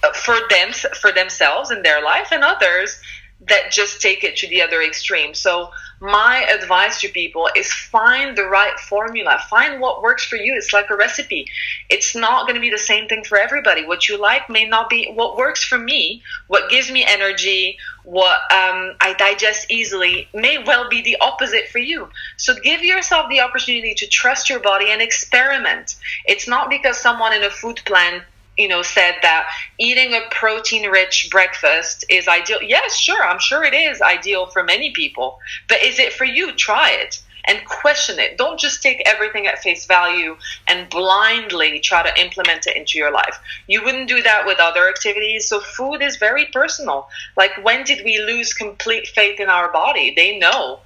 uh, 0.03 0.11
for 0.13 0.35
them 0.49 0.71
for 1.01 1.11
themselves 1.11 1.71
in 1.71 1.81
their 1.83 2.01
life 2.01 2.29
and 2.31 2.43
others 2.43 2.99
that 3.41 3.71
just 3.71 4.01
take 4.01 4.23
it 4.23 4.35
to 4.37 4.47
the 4.47 4.61
other 4.61 4.81
extreme. 4.81 5.33
So 5.33 5.69
my 5.99 6.43
advice 6.43 7.01
to 7.01 7.09
people 7.09 7.49
is 7.55 7.71
find 7.71 8.37
the 8.37 8.45
right 8.45 8.79
formula. 8.79 9.39
Find 9.49 9.79
what 9.79 10.01
works 10.01 10.23
for 10.25 10.35
you. 10.35 10.55
It's 10.55 10.73
like 10.73 10.89
a 10.89 10.95
recipe. 10.95 11.47
It's 11.89 12.15
not 12.15 12.43
going 12.43 12.55
to 12.55 12.61
be 12.61 12.69
the 12.69 12.77
same 12.77 13.07
thing 13.07 13.23
for 13.23 13.37
everybody. 13.37 13.85
What 13.85 14.09
you 14.09 14.19
like 14.19 14.49
may 14.49 14.65
not 14.65 14.89
be 14.89 15.11
what 15.13 15.37
works 15.37 15.63
for 15.63 15.77
me. 15.77 16.23
What 16.47 16.69
gives 16.69 16.91
me 16.91 17.05
energy, 17.07 17.77
what 18.03 18.39
um, 18.51 18.95
I 19.01 19.15
digest 19.17 19.69
easily 19.69 20.29
may 20.33 20.57
well 20.63 20.89
be 20.89 21.01
the 21.01 21.17
opposite 21.19 21.67
for 21.67 21.79
you. 21.79 22.09
So 22.37 22.55
give 22.55 22.83
yourself 22.83 23.29
the 23.29 23.41
opportunity 23.41 23.93
to 23.95 24.07
trust 24.07 24.49
your 24.49 24.59
body 24.59 24.91
and 24.91 25.01
experiment. 25.01 25.95
It's 26.25 26.47
not 26.47 26.69
because 26.69 26.97
someone 26.97 27.33
in 27.33 27.43
a 27.43 27.49
food 27.49 27.81
plan 27.85 28.23
you 28.57 28.67
know 28.67 28.81
said 28.81 29.15
that 29.21 29.47
eating 29.79 30.13
a 30.13 30.21
protein 30.31 30.89
rich 30.89 31.29
breakfast 31.31 32.05
is 32.09 32.27
ideal. 32.27 32.61
Yes 32.61 32.95
sure 32.95 33.23
i'm 33.23 33.39
sure 33.39 33.63
it 33.63 33.73
is 33.73 34.01
ideal 34.01 34.47
for 34.47 34.63
many 34.63 34.91
people 34.91 35.39
but 35.67 35.83
is 35.83 35.99
it 35.99 36.13
for 36.13 36.25
you? 36.25 36.53
Try 36.53 36.91
it 36.91 37.21
and 37.45 37.63
question 37.65 38.19
it. 38.19 38.37
Don't 38.37 38.59
just 38.59 38.83
take 38.83 39.01
everything 39.05 39.47
at 39.47 39.59
face 39.59 39.85
value 39.85 40.35
and 40.67 40.89
blindly 40.89 41.79
try 41.79 42.03
to 42.03 42.21
implement 42.21 42.67
it 42.67 42.75
into 42.75 42.97
your 42.97 43.11
life. 43.11 43.39
You 43.67 43.83
wouldn't 43.83 44.09
do 44.09 44.21
that 44.21 44.45
with 44.45 44.59
other 44.59 44.89
activities. 44.89 45.47
So 45.47 45.61
food 45.61 46.01
is 46.01 46.17
very 46.17 46.45
personal. 46.47 47.07
Like 47.37 47.51
when 47.63 47.83
did 47.83 48.03
we 48.03 48.19
lose 48.19 48.53
complete 48.53 49.07
faith 49.07 49.39
in 49.39 49.49
our 49.49 49.71
body? 49.71 50.13
They 50.15 50.37
know 50.37 50.79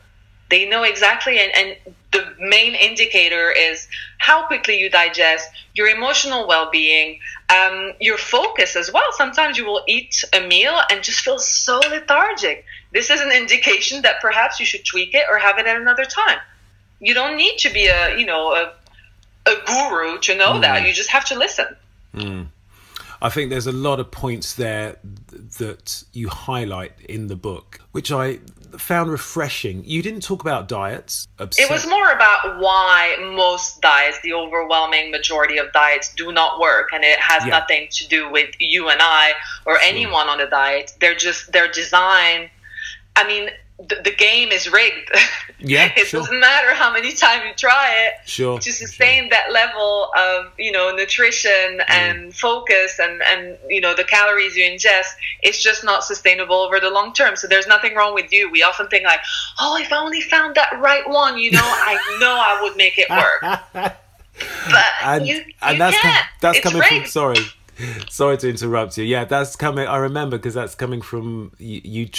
they 0.52 0.70
know 0.70 0.84
exactly 0.84 1.40
and, 1.40 1.52
and 1.56 1.96
the 2.12 2.36
main 2.40 2.76
indicator 2.76 3.50
is 3.52 3.88
how 4.18 4.46
quickly 4.46 4.80
you 4.80 4.90
digest, 4.90 5.50
your 5.74 5.88
emotional 5.88 6.48
well 6.48 6.70
being, 6.70 7.20
um, 7.50 7.94
your 8.00 8.18
focus 8.18 8.76
as 8.76 8.92
well. 8.92 9.10
Sometimes 9.14 9.58
you 9.58 9.66
will 9.66 9.82
eat 9.88 10.24
a 10.34 10.42
meal 10.42 10.78
and 10.92 11.04
just 11.04 11.22
feel 11.22 11.40
so 11.40 11.80
lethargic. 11.80 12.66
This 12.92 13.10
is 13.10 13.22
an 13.22 13.32
indication 13.32 14.02
that 14.04 14.22
perhaps 14.22 14.60
you 14.60 14.66
should 14.66 14.86
tweak 14.86 15.16
it 15.16 15.24
or 15.30 15.40
have 15.40 15.58
it 15.58 15.66
at 15.66 15.78
another 15.78 16.06
time. 16.06 16.40
You 17.00 17.14
don't 17.14 17.38
need 17.38 17.58
to 17.60 17.74
be 17.74 17.88
a, 17.88 18.18
you 18.18 18.26
know, 18.26 18.52
a, 18.52 18.74
a 19.50 19.56
guru 19.66 20.20
to 20.20 20.36
know 20.36 20.54
mm. 20.54 20.62
that. 20.62 20.86
You 20.86 20.94
just 20.94 21.10
have 21.10 21.26
to 21.26 21.40
listen. 21.40 21.68
Mm. 22.14 22.48
I 23.22 23.30
think 23.30 23.50
there's 23.52 23.68
a 23.68 23.72
lot 23.72 24.00
of 24.00 24.12
points 24.12 24.56
there 24.56 24.98
that 25.60 26.04
you 26.12 26.28
highlight 26.28 26.94
in 27.08 27.28
the 27.28 27.36
book, 27.36 27.80
which 27.92 28.12
I 28.12 28.40
found 28.80 29.12
refreshing. 29.12 29.84
You 29.86 30.02
didn't 30.02 30.22
talk 30.22 30.42
about 30.42 30.68
diets. 30.68 31.28
It 31.40 31.70
was 31.70 31.88
more 31.88 32.12
about 32.12 32.60
why 32.60 33.18
most 33.36 33.82
diets, 33.82 34.20
the 34.22 34.34
overwhelming 34.34 35.12
majority 35.12 35.58
of 35.58 35.72
diets, 35.74 36.14
do 36.14 36.32
not 36.32 36.60
work, 36.60 36.90
and 36.94 37.04
it 37.04 37.20
has 37.20 37.46
yeah. 37.46 37.60
nothing 37.60 37.88
to 37.92 38.08
do 38.08 38.30
with 38.30 38.50
you 38.60 38.90
and 38.90 39.00
I 39.02 39.34
or 39.66 39.80
anyone 39.80 40.30
on 40.30 40.38
the 40.38 40.48
diet. 40.48 40.92
They're 41.00 41.16
just 41.16 41.52
they're 41.52 41.72
designed. 41.72 42.50
I 43.16 43.28
mean, 43.28 43.50
the, 43.88 44.02
the 44.04 44.12
game 44.12 44.50
is 44.50 44.72
rigged. 44.72 45.12
Yeah, 45.60 45.92
it 45.98 46.08
sure. 46.08 46.22
doesn't 46.22 46.40
matter 46.40 46.74
how 46.74 46.92
many 46.92 47.14
times 47.14 47.44
you 47.46 47.54
try 47.56 47.92
it. 48.06 48.28
Sure. 48.28 48.60
To 48.60 48.72
sustain 48.72 49.24
sure. 49.24 49.30
that 49.30 49.52
level 49.52 50.12
of 50.18 50.52
you 50.58 50.72
know 50.72 50.94
nutrition 50.96 51.80
mm. 51.80 51.90
and 51.90 52.36
focus 52.36 53.00
and 53.00 53.22
and 53.24 53.58
you 53.70 53.82
know 53.82 53.94
the 53.96 54.04
calories 54.04 54.56
you 54.56 54.70
ingest, 54.70 55.12
it's 55.42 55.62
just 55.62 55.84
not 55.84 56.04
sustainable 56.04 56.56
over 56.56 56.80
the 56.80 56.90
long 56.90 57.14
term. 57.14 57.36
So 57.36 57.48
there's 57.48 57.68
nothing 57.68 57.96
wrong 57.96 58.14
with 58.14 58.32
you. 58.32 58.52
We 58.52 58.64
often 58.64 58.88
think 58.88 59.06
like, 59.06 59.22
oh, 59.60 59.78
if 59.78 59.92
I 59.92 59.98
only 59.98 60.22
found 60.22 60.56
that 60.56 60.80
right 60.80 61.08
one, 61.08 61.38
you 61.38 61.52
know, 61.52 61.60
I 61.62 62.18
know 62.20 62.34
I 62.34 62.62
would 62.62 62.78
make 62.78 62.98
it 62.98 63.10
work. 63.10 63.62
but 64.72 64.86
and, 65.04 65.28
you, 65.28 65.36
you 65.36 65.44
and 65.62 65.80
that's 65.80 65.98
can't. 65.98 66.26
that's 66.40 66.58
it's 66.58 66.64
coming 66.64 66.82
rigged. 66.82 67.04
from 67.04 67.36
sorry 67.36 67.46
sorry 68.10 68.38
to 68.38 68.50
interrupt 68.50 68.98
you 68.98 69.04
yeah 69.04 69.26
that's 69.26 69.56
coming 69.56 69.88
i 69.88 69.98
remember 69.98 70.38
because 70.38 70.54
that's 70.54 70.76
coming 70.76 71.02
from 71.02 71.52
you, 71.58 71.82
you 71.84 72.10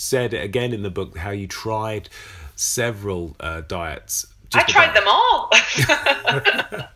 said 0.00 0.32
it 0.32 0.42
again 0.42 0.72
in 0.72 0.82
the 0.82 0.90
book 0.90 1.18
how 1.18 1.30
you 1.30 1.46
tried 1.46 2.08
several 2.56 3.36
uh, 3.38 3.60
diets. 3.60 4.26
I 4.52 4.64
tried 4.64 4.96
them 4.96 5.04
all 5.06 5.50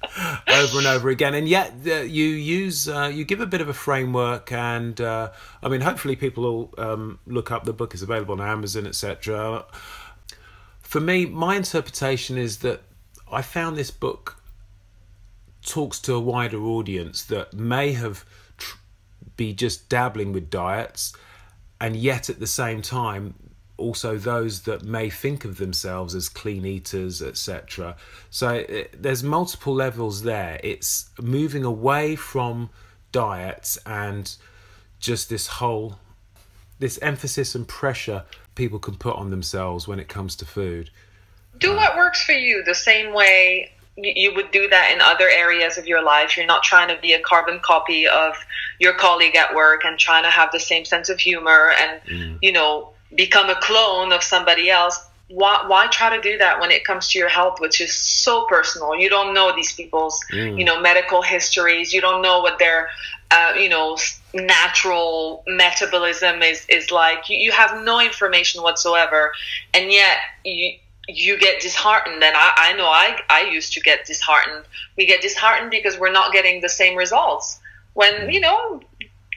over 0.49 0.79
and 0.79 0.87
over 0.87 1.09
again, 1.11 1.35
and 1.35 1.49
yet 1.49 1.73
uh, 1.87 1.97
you 2.01 2.25
use 2.25 2.89
uh, 2.89 3.11
you 3.13 3.25
give 3.25 3.41
a 3.41 3.47
bit 3.47 3.61
of 3.61 3.69
a 3.69 3.75
framework, 3.75 4.51
and 4.51 5.01
uh, 5.01 5.31
I 5.63 5.69
mean, 5.69 5.83
hopefully, 5.83 6.17
people 6.17 6.43
will 6.43 6.75
um, 6.79 7.19
look 7.27 7.53
up 7.53 7.65
the 7.65 7.73
book. 7.73 7.95
is 7.95 8.03
available 8.03 8.41
on 8.41 8.41
Amazon, 8.41 8.87
etc. 8.87 9.67
For 10.81 11.01
me, 11.01 11.27
my 11.27 11.57
interpretation 11.57 12.39
is 12.39 12.59
that 12.59 12.83
I 13.31 13.43
found 13.43 13.77
this 13.77 13.91
book 13.91 14.43
talks 15.63 16.01
to 16.01 16.15
a 16.15 16.21
wider 16.21 16.63
audience 16.63 17.23
that 17.25 17.53
may 17.53 17.93
have 17.93 18.25
tr- 18.59 18.79
be 19.37 19.53
just 19.53 19.89
dabbling 19.89 20.33
with 20.33 20.51
diets 20.51 21.13
and 21.81 21.97
yet 21.97 22.31
at 22.31 22.41
the 22.41 22.47
same 22.47 22.83
time 22.83 23.35
also 23.77 24.17
those 24.17 24.63
that 24.63 24.85
may 24.85 25.11
think 25.11 25.45
of 25.45 25.59
themselves 25.59 26.15
as 26.15 26.29
clean 26.29 26.65
eaters 26.65 27.21
etc 27.21 27.97
so 28.35 28.49
it, 28.49 29.01
there's 29.01 29.23
multiple 29.23 29.73
levels 29.73 30.23
there. 30.23 30.59
It's 30.65 31.11
moving 31.23 31.65
away 31.65 32.17
from 32.17 32.71
diets 33.13 33.79
and 33.87 34.35
just 34.99 35.29
this 35.29 35.47
whole 35.47 36.01
this 36.81 36.99
emphasis 36.99 37.55
and 37.55 37.69
pressure 37.69 38.25
people 38.57 38.81
can 38.81 38.97
put 38.97 39.15
on 39.15 39.31
themselves 39.31 39.87
when 39.87 40.01
it 40.01 40.09
comes 40.09 40.35
to 40.37 40.45
food. 40.45 40.91
Do 41.59 41.75
uh, 41.75 41.77
what 41.77 41.97
works 41.97 42.25
for 42.25 42.33
you 42.33 42.65
the 42.65 42.75
same 42.75 43.15
way 43.15 43.71
you 43.97 44.35
would 44.35 44.51
do 44.51 44.69
that 44.69 44.93
in 44.93 45.01
other 45.01 45.29
areas 45.29 45.79
of 45.79 45.87
your 45.87 46.03
life. 46.03 46.37
You're 46.37 46.47
not 46.47 46.63
trying 46.63 46.95
to 46.95 47.01
be 47.01 47.13
a 47.13 47.21
carbon 47.21 47.61
copy 47.61 48.07
of 48.07 48.35
your 48.79 48.95
colleague 48.95 49.37
at 49.37 49.55
work 49.55 49.85
and 49.85 49.99
trying 49.99 50.25
to 50.25 50.31
have 50.31 50.51
the 50.53 50.61
same 50.61 50.85
sense 50.85 51.09
of 51.09 51.19
humor 51.19 51.73
and, 51.79 52.01
mm. 52.03 52.39
you 52.43 52.53
know, 52.53 52.91
become 53.15 53.51
a 53.51 53.55
clone 53.61 54.13
of 54.13 54.23
somebody 54.23 54.69
else. 54.69 54.99
Why, 55.29 55.65
why 55.67 55.87
try 55.87 56.15
to 56.15 56.21
do 56.21 56.37
that 56.39 56.61
when 56.61 56.71
it 56.71 56.85
comes 56.85 57.09
to 57.11 57.19
your 57.19 57.29
health, 57.29 57.61
which 57.61 57.81
is 57.81 57.95
so 57.95 58.47
personal? 58.47 58.97
You 58.97 59.09
don't 59.09 59.33
know 59.33 59.55
these 59.55 59.73
people's, 59.73 60.21
mm. 60.33 60.59
you 60.59 60.65
know, 60.65 60.81
medical 60.81 61.23
histories. 61.23 61.95
You 61.95 62.01
don't 62.01 62.21
know 62.21 62.41
what 62.41 62.59
their, 62.59 62.89
uh, 63.31 63.55
you 63.57 63.69
know, 63.69 63.97
natural 64.35 65.45
metabolism 65.47 66.43
is 66.43 66.67
is 66.69 66.91
like. 66.91 67.31
You, 67.31 67.39
you 67.39 67.53
have 67.53 67.83
no 67.85 68.01
information 68.01 68.63
whatsoever, 68.63 69.33
and 69.73 69.91
yet 69.91 70.19
you 70.45 70.75
you 71.09 71.39
get 71.39 71.61
disheartened. 71.61 72.23
And 72.23 72.37
I, 72.37 72.53
I 72.57 72.73
know 72.75 72.87
I, 72.87 73.19
I 73.29 73.51
used 73.51 73.73
to 73.75 73.81
get 73.81 74.07
disheartened. 74.07 74.65
We 74.97 75.07
get 75.07 75.21
disheartened 75.21 75.71
because 75.71 75.99
we're 75.99 76.13
not 76.13 76.33
getting 76.33 76.61
the 76.61 76.69
same 76.69 76.97
results 76.97 77.61
when 77.95 78.13
mm. 78.13 78.33
you 78.33 78.41
know 78.41 78.81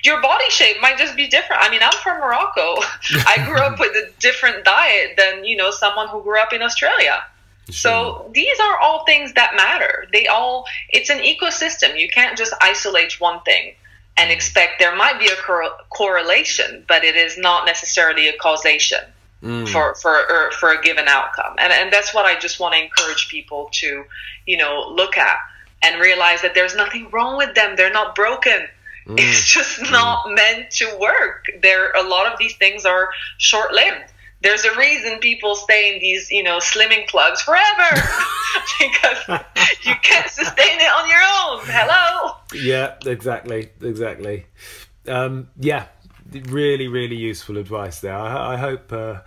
your 0.04 0.22
body 0.22 0.50
shape 0.50 0.78
might 0.82 0.98
just 0.98 1.16
be 1.16 1.28
different. 1.28 1.64
I 1.64 1.70
mean 1.70 1.82
i'm 1.82 1.92
from 2.04 2.20
morocco. 2.20 2.76
I 3.26 3.44
grew 3.46 3.60
up 3.60 3.80
with 3.80 3.92
a 3.92 4.12
different 4.20 4.66
diet 4.66 5.12
than 5.18 5.46
you 5.46 5.56
know 5.56 5.72
someone 5.72 6.08
who 6.10 6.22
grew 6.22 6.40
up 6.40 6.54
in 6.54 6.62
australia. 6.62 7.24
Sure. 7.70 7.74
so 7.74 8.32
these 8.34 8.58
are 8.62 8.80
all 8.80 9.04
things 9.06 9.34
that 9.34 9.56
matter. 9.56 10.08
They 10.14 10.28
all 10.28 10.66
it's 10.90 11.10
an 11.10 11.20
ecosystem. 11.20 12.00
You 12.00 12.10
can't 12.10 12.38
just 12.38 12.54
isolate 12.62 13.20
one 13.20 13.42
thing 13.42 13.74
and 14.18 14.30
mm. 14.30 14.34
expect 14.34 14.80
there 14.80 14.96
might 14.96 15.20
be 15.20 15.28
a 15.28 15.36
cor- 15.36 15.78
correlation 15.90 16.84
but 16.88 17.04
it 17.04 17.16
is 17.16 17.38
not 17.38 17.66
necessarily 17.66 18.28
a 18.28 18.38
causation 18.38 19.00
mm. 19.42 19.68
for 19.68 19.96
for 19.96 20.12
er, 20.12 20.52
for 20.52 20.72
a 20.72 20.82
given 20.82 21.08
outcome. 21.08 21.56
And 21.58 21.72
and 21.72 21.92
that's 21.92 22.14
what 22.14 22.26
I 22.26 22.38
just 22.40 22.60
want 22.60 22.76
to 22.76 22.82
encourage 22.82 23.28
people 23.30 23.70
to, 23.74 24.06
you 24.46 24.58
know, 24.58 24.92
look 24.94 25.18
at 25.18 25.38
and 25.84 26.02
realize 26.02 26.42
that 26.42 26.56
there's 26.56 26.76
nothing 26.76 27.10
wrong 27.12 27.38
with 27.38 27.56
them. 27.56 27.76
They're 27.76 27.92
not 27.92 28.16
broken. 28.16 28.68
Mm. 29.08 29.20
It's 29.20 29.46
just 29.46 29.80
mm. 29.80 29.92
not 29.92 30.30
meant 30.32 30.72
to 30.72 30.98
work. 31.00 31.46
There 31.62 31.92
a 31.92 32.04
lot 32.04 32.32
of 32.32 32.40
these 32.40 32.56
things 32.58 32.86
are 32.86 33.10
short 33.38 33.74
lived. 33.74 34.14
There's 34.42 34.66
a 34.66 34.78
reason 34.78 35.18
people 35.18 35.56
stay 35.56 35.94
in 35.94 36.00
these, 36.00 36.30
you 36.30 36.44
know, 36.44 36.60
slimming 36.60 37.08
clubs 37.08 37.42
forever 37.42 38.02
because 38.80 39.42
you 39.82 39.94
can't 40.02 40.30
sustain 40.30 40.80
it 40.80 40.92
on 40.92 41.10
your 41.10 41.20
own. 41.20 41.60
Hello. 41.66 42.36
Yeah, 42.54 42.96
exactly, 43.06 43.70
exactly. 43.82 44.46
Um, 45.08 45.50
yeah, 45.60 45.86
really, 46.32 46.88
really 46.88 47.16
useful 47.16 47.58
advice 47.58 48.00
there. 48.02 48.16
I, 48.16 48.54
I 48.54 48.58
hope 48.58 48.92
uh, 48.92 49.20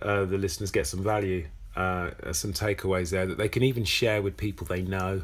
uh, 0.00 0.24
the 0.24 0.38
listeners 0.38 0.70
get 0.70 0.86
some 0.86 1.02
value, 1.02 1.46
uh, 1.76 2.10
some 2.32 2.52
takeaways 2.52 3.10
there 3.10 3.26
that 3.26 3.38
they 3.38 3.48
can 3.48 3.62
even 3.62 3.84
share 3.84 4.22
with 4.22 4.36
people 4.36 4.66
they 4.66 4.82
know 4.82 5.22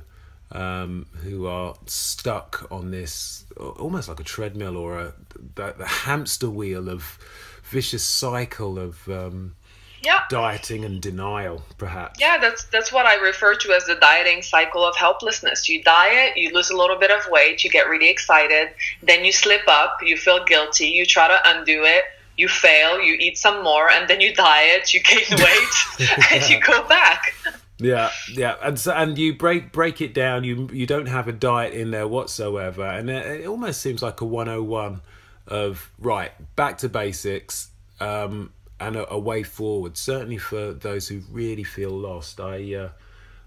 um, 0.52 1.06
who 1.22 1.46
are 1.46 1.74
stuck 1.86 2.66
on 2.70 2.90
this 2.90 3.44
almost 3.56 4.08
like 4.08 4.20
a 4.20 4.24
treadmill 4.24 4.76
or 4.76 4.98
a 4.98 5.14
the, 5.54 5.74
the 5.78 5.86
hamster 5.86 6.50
wheel 6.50 6.88
of 6.88 7.18
vicious 7.62 8.04
cycle 8.04 8.78
of 8.78 9.08
um, 9.08 9.54
yeah. 10.02 10.22
dieting 10.28 10.84
and 10.84 11.00
denial 11.00 11.62
perhaps. 11.78 12.20
Yeah 12.20 12.38
that's 12.38 12.64
that's 12.64 12.92
what 12.92 13.06
i 13.06 13.14
refer 13.16 13.54
to 13.54 13.72
as 13.72 13.84
the 13.84 13.96
dieting 13.96 14.42
cycle 14.42 14.84
of 14.84 14.96
helplessness. 14.96 15.68
You 15.68 15.82
diet 15.82 16.36
you 16.36 16.52
lose 16.52 16.70
a 16.70 16.76
little 16.76 16.96
bit 16.96 17.10
of 17.10 17.20
weight 17.30 17.62
you 17.64 17.70
get 17.70 17.88
really 17.88 18.08
excited 18.08 18.70
then 19.02 19.24
you 19.24 19.32
slip 19.32 19.66
up 19.68 19.98
you 20.02 20.16
feel 20.16 20.44
guilty 20.44 20.86
you 20.86 21.06
try 21.06 21.28
to 21.28 21.40
undo 21.44 21.84
it 21.84 22.04
you 22.36 22.48
fail 22.48 23.00
you 23.00 23.14
eat 23.14 23.36
some 23.36 23.62
more 23.62 23.90
and 23.90 24.08
then 24.08 24.20
you 24.20 24.34
diet 24.34 24.94
you 24.94 25.00
gain 25.00 25.24
weight 25.30 26.08
and 26.32 26.48
you 26.48 26.60
go 26.60 26.86
back. 26.88 27.34
Yeah 27.78 28.10
yeah 28.32 28.56
and 28.62 28.78
so, 28.78 28.92
and 28.92 29.16
you 29.18 29.34
break 29.34 29.72
break 29.72 30.00
it 30.00 30.14
down. 30.14 30.44
You 30.44 30.68
you 30.72 30.86
don't 30.86 31.06
have 31.06 31.28
a 31.28 31.32
diet 31.32 31.74
in 31.74 31.90
there 31.90 32.08
whatsoever 32.08 32.84
and 32.84 33.10
it, 33.10 33.42
it 33.42 33.46
almost 33.46 33.80
seems 33.80 34.02
like 34.02 34.20
a 34.20 34.24
101 34.24 35.00
of 35.46 35.90
right 35.98 36.32
back 36.56 36.78
to 36.78 36.88
basics 36.88 37.70
um, 38.00 38.52
and 38.80 38.96
a, 38.96 39.12
a, 39.12 39.18
way 39.18 39.42
forward. 39.42 39.96
Certainly 39.96 40.38
for 40.38 40.72
those 40.72 41.08
who 41.08 41.20
really 41.30 41.64
feel 41.64 41.90
lost, 41.90 42.40
I 42.40 42.74
uh, 42.74 42.88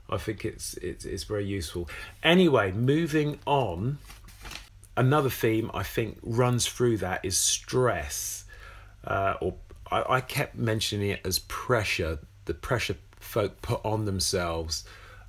I 0.09 0.17
think 0.17 0.45
it's 0.45 0.75
it's 0.75 1.05
it's 1.05 1.23
very 1.23 1.45
useful. 1.45 1.89
Anyway, 2.21 2.71
moving 2.71 3.39
on. 3.45 3.97
Another 4.95 5.29
theme 5.31 5.71
I 5.73 5.81
think 5.81 6.19
runs 6.21 6.67
through 6.67 6.97
that 6.97 7.25
is 7.25 7.35
stress, 7.35 8.45
uh, 9.05 9.33
or 9.41 9.55
I, 9.89 10.17
I 10.17 10.21
kept 10.21 10.55
mentioning 10.55 11.09
it 11.09 11.21
as 11.25 11.39
pressure. 11.39 12.19
The 12.45 12.53
pressure 12.53 12.97
folk 13.19 13.59
put 13.63 13.83
on 13.83 14.05
themselves 14.05 14.83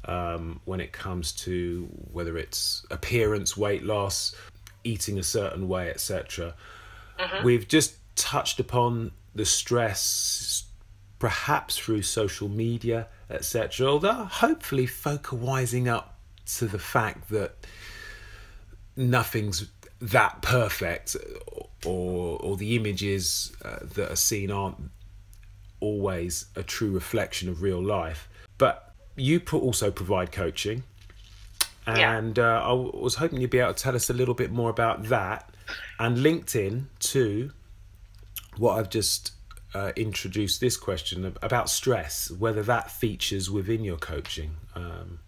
um, 0.04 0.60
when 0.66 0.80
it 0.80 0.92
comes 0.92 1.32
to 1.32 1.88
whether 2.12 2.36
it's 2.36 2.84
appearance, 2.90 3.56
weight 3.56 3.84
loss, 3.84 4.34
eating 4.82 5.18
a 5.18 5.22
certain 5.22 5.66
way, 5.66 5.88
etc. 5.88 6.54
Mm-hmm. 7.18 7.44
We've 7.44 7.66
just 7.66 7.96
touched 8.16 8.60
upon 8.60 9.12
the 9.34 9.44
stress, 9.44 10.64
perhaps 11.18 11.78
through 11.78 12.02
social 12.02 12.48
media, 12.48 13.08
etc. 13.30 13.86
Although 13.86 14.24
hopefully 14.24 14.86
folk 14.86 15.32
are 15.32 15.36
wising 15.36 15.88
up 15.88 16.18
to 16.56 16.66
the 16.66 16.78
fact 16.78 17.30
that 17.30 17.66
nothing's 18.96 19.66
that 20.00 20.42
perfect, 20.42 21.16
or 21.84 22.38
or 22.40 22.56
the 22.56 22.76
images 22.76 23.52
uh, 23.64 23.78
that 23.94 24.10
are 24.10 24.16
seen 24.16 24.50
aren't 24.50 24.90
always 25.80 26.46
a 26.56 26.62
true 26.62 26.90
reflection 26.90 27.48
of 27.48 27.62
real 27.62 27.82
life. 27.82 28.28
But 28.58 28.94
you 29.16 29.40
also 29.52 29.90
provide 29.90 30.32
coaching, 30.32 30.82
and 31.86 32.36
yeah. 32.38 32.58
uh, 32.58 32.60
I 32.60 32.72
was 32.72 33.16
hoping 33.16 33.40
you'd 33.40 33.50
be 33.50 33.58
able 33.58 33.74
to 33.74 33.82
tell 33.82 33.96
us 33.96 34.10
a 34.10 34.14
little 34.14 34.34
bit 34.34 34.50
more 34.50 34.70
about 34.70 35.04
that 35.04 35.54
and 35.98 36.18
LinkedIn 36.18 36.84
to 36.98 37.50
what 38.56 38.78
I've 38.78 38.90
just 38.90 39.32
uh, 39.74 39.92
introduced 39.96 40.60
this 40.60 40.76
question 40.76 41.36
about 41.42 41.68
stress, 41.68 42.30
whether 42.30 42.62
that 42.62 42.90
features 42.90 43.50
within 43.50 43.82
your 43.84 43.96
coaching. 43.96 44.56
Um, 44.74 45.18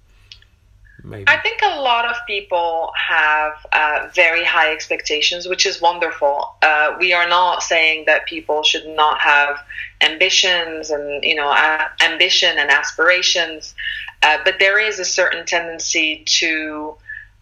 maybe? 1.03 1.25
I 1.27 1.39
think 1.41 1.61
a 1.62 1.81
lot 1.81 2.05
of 2.05 2.17
people 2.27 2.93
have 2.97 3.55
uh, 3.73 4.09
very 4.15 4.45
high 4.45 4.73
expectations, 4.73 5.49
which 5.49 5.67
is 5.67 5.81
wonderful. 5.81 6.55
Uh, 6.62 6.97
we 6.99 7.12
are 7.12 7.29
not 7.29 7.62
saying 7.62 8.05
that 8.07 8.27
people 8.27 8.62
should 8.62 8.87
not 8.87 9.21
have 9.21 9.59
ambitions 10.01 10.91
and 10.91 11.25
you 11.25 11.35
know 11.35 11.53
ambition 12.01 12.57
and 12.59 12.71
aspirations, 12.71 13.75
uh, 14.23 14.39
but 14.45 14.59
there 14.59 14.79
is 14.79 14.99
a 14.99 15.05
certain 15.05 15.45
tendency 15.45 16.23
to 16.27 16.95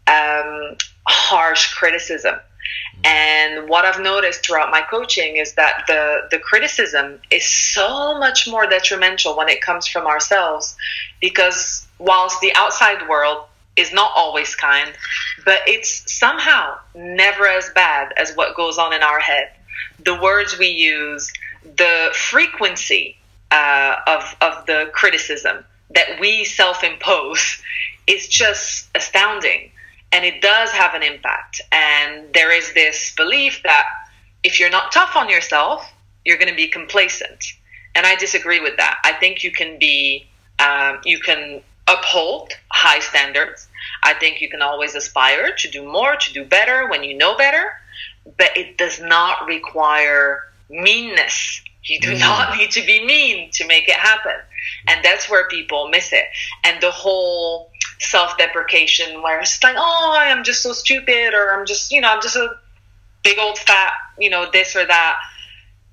um, 0.06 0.76
harsh 1.06 1.72
criticism. 1.74 2.36
And 3.04 3.68
what 3.68 3.84
I've 3.84 4.00
noticed 4.00 4.46
throughout 4.46 4.70
my 4.70 4.80
coaching 4.80 5.36
is 5.36 5.54
that 5.54 5.84
the, 5.86 6.22
the 6.30 6.38
criticism 6.38 7.20
is 7.30 7.46
so 7.46 8.18
much 8.18 8.48
more 8.48 8.66
detrimental 8.66 9.36
when 9.36 9.48
it 9.48 9.60
comes 9.60 9.86
from 9.86 10.06
ourselves 10.06 10.74
because 11.20 11.86
whilst 11.98 12.40
the 12.40 12.52
outside 12.54 13.08
world 13.08 13.44
is 13.76 13.92
not 13.92 14.10
always 14.14 14.54
kind, 14.54 14.92
but 15.44 15.60
it's 15.66 16.10
somehow 16.10 16.76
never 16.94 17.46
as 17.46 17.70
bad 17.74 18.12
as 18.16 18.34
what 18.34 18.56
goes 18.56 18.78
on 18.78 18.92
in 18.92 19.02
our 19.02 19.20
head. 19.20 19.50
The 20.04 20.18
words 20.20 20.58
we 20.58 20.68
use, 20.68 21.32
the 21.76 22.10
frequency 22.12 23.16
uh, 23.50 23.96
of, 24.06 24.36
of 24.40 24.66
the 24.66 24.90
criticism 24.92 25.64
that 25.90 26.18
we 26.20 26.44
self 26.44 26.82
impose 26.84 27.62
is 28.06 28.28
just 28.28 28.88
astounding. 28.94 29.70
And 30.14 30.24
it 30.24 30.40
does 30.40 30.70
have 30.70 30.94
an 30.94 31.02
impact. 31.02 31.60
And 31.72 32.32
there 32.32 32.56
is 32.56 32.72
this 32.72 33.12
belief 33.16 33.60
that 33.64 33.84
if 34.44 34.60
you're 34.60 34.70
not 34.70 34.92
tough 34.92 35.16
on 35.16 35.28
yourself, 35.28 35.92
you're 36.24 36.38
going 36.38 36.48
to 36.48 36.54
be 36.54 36.68
complacent. 36.68 37.44
And 37.96 38.06
I 38.06 38.14
disagree 38.14 38.60
with 38.60 38.76
that. 38.76 39.00
I 39.02 39.14
think 39.14 39.42
you 39.42 39.50
can 39.50 39.76
be, 39.76 40.28
um, 40.60 41.00
you 41.04 41.18
can 41.18 41.62
uphold 41.88 42.52
high 42.70 43.00
standards. 43.00 43.66
I 44.04 44.14
think 44.14 44.40
you 44.40 44.48
can 44.48 44.62
always 44.62 44.94
aspire 44.94 45.52
to 45.58 45.68
do 45.68 45.84
more, 45.84 46.14
to 46.14 46.32
do 46.32 46.44
better 46.44 46.88
when 46.88 47.02
you 47.02 47.16
know 47.16 47.36
better, 47.36 47.72
but 48.38 48.56
it 48.56 48.78
does 48.78 49.00
not 49.00 49.46
require 49.46 50.44
meanness. 50.70 51.60
You 51.84 52.00
do 52.00 52.12
mm. 52.12 52.20
not 52.20 52.56
need 52.56 52.70
to 52.72 52.84
be 52.84 53.04
mean 53.04 53.50
to 53.52 53.66
make 53.66 53.88
it 53.88 53.96
happen. 53.96 54.36
And 54.88 55.04
that's 55.04 55.28
where 55.28 55.46
people 55.48 55.88
miss 55.88 56.12
it. 56.12 56.24
And 56.64 56.80
the 56.80 56.90
whole 56.90 57.70
self 58.00 58.36
deprecation 58.38 59.22
where 59.22 59.40
it's 59.40 59.62
like, 59.62 59.76
oh, 59.78 60.14
I'm 60.18 60.44
just 60.44 60.62
so 60.62 60.72
stupid, 60.72 61.34
or 61.34 61.54
I'm 61.54 61.66
just, 61.66 61.92
you 61.92 62.00
know, 62.00 62.10
I'm 62.10 62.22
just 62.22 62.36
a 62.36 62.54
big 63.22 63.38
old 63.38 63.58
fat, 63.58 63.92
you 64.18 64.30
know, 64.30 64.48
this 64.52 64.76
or 64.76 64.84
that. 64.86 65.16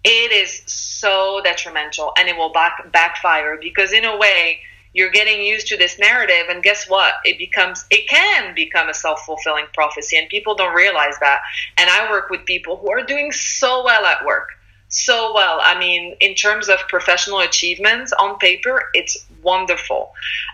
It 0.04 0.32
is 0.32 0.64
so 0.66 1.42
detrimental 1.44 2.12
and 2.18 2.28
it 2.28 2.36
will 2.36 2.52
back, 2.52 2.92
backfire 2.92 3.58
because, 3.62 3.94
in 3.94 4.04
a 4.04 4.18
way, 4.18 4.60
you're 4.94 5.12
getting 5.12 5.42
used 5.42 5.68
to 5.68 5.78
this 5.78 6.00
narrative 6.00 6.48
and 6.50 6.64
guess 6.64 6.90
what 6.90 7.14
it 7.24 7.38
becomes 7.38 7.86
it 7.90 8.10
can 8.10 8.54
become 8.56 8.90
a 8.90 8.94
self-fulfilling 8.94 9.66
prophecy 9.74 10.18
and 10.18 10.28
people 10.30 10.54
don't 10.56 10.76
realize 10.76 11.18
that 11.20 11.42
and 11.78 11.90
i 11.90 12.12
work 12.12 12.30
with 12.30 12.46
people 12.46 12.78
who 12.78 12.92
are 12.92 13.02
doing 13.02 13.32
so 13.32 13.84
well 13.86 14.06
at 14.06 14.26
work 14.26 14.50
so 14.92 15.34
well 15.34 15.60
i 15.62 15.78
mean 15.78 16.16
in 16.20 16.36
terms 16.36 16.70
of 16.70 16.78
professional 16.88 17.40
achievements 17.40 18.14
on 18.20 18.38
paper 18.38 18.90
it's 18.94 19.26
wonderful 19.42 20.14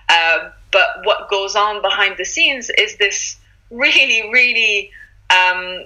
uh, 0.09 0.49
but 0.71 0.87
what 1.03 1.29
goes 1.29 1.55
on 1.55 1.81
behind 1.81 2.15
the 2.17 2.25
scenes 2.25 2.69
is 2.77 2.97
this 2.97 3.37
really 3.69 4.31
really 4.31 4.91
um, 5.29 5.85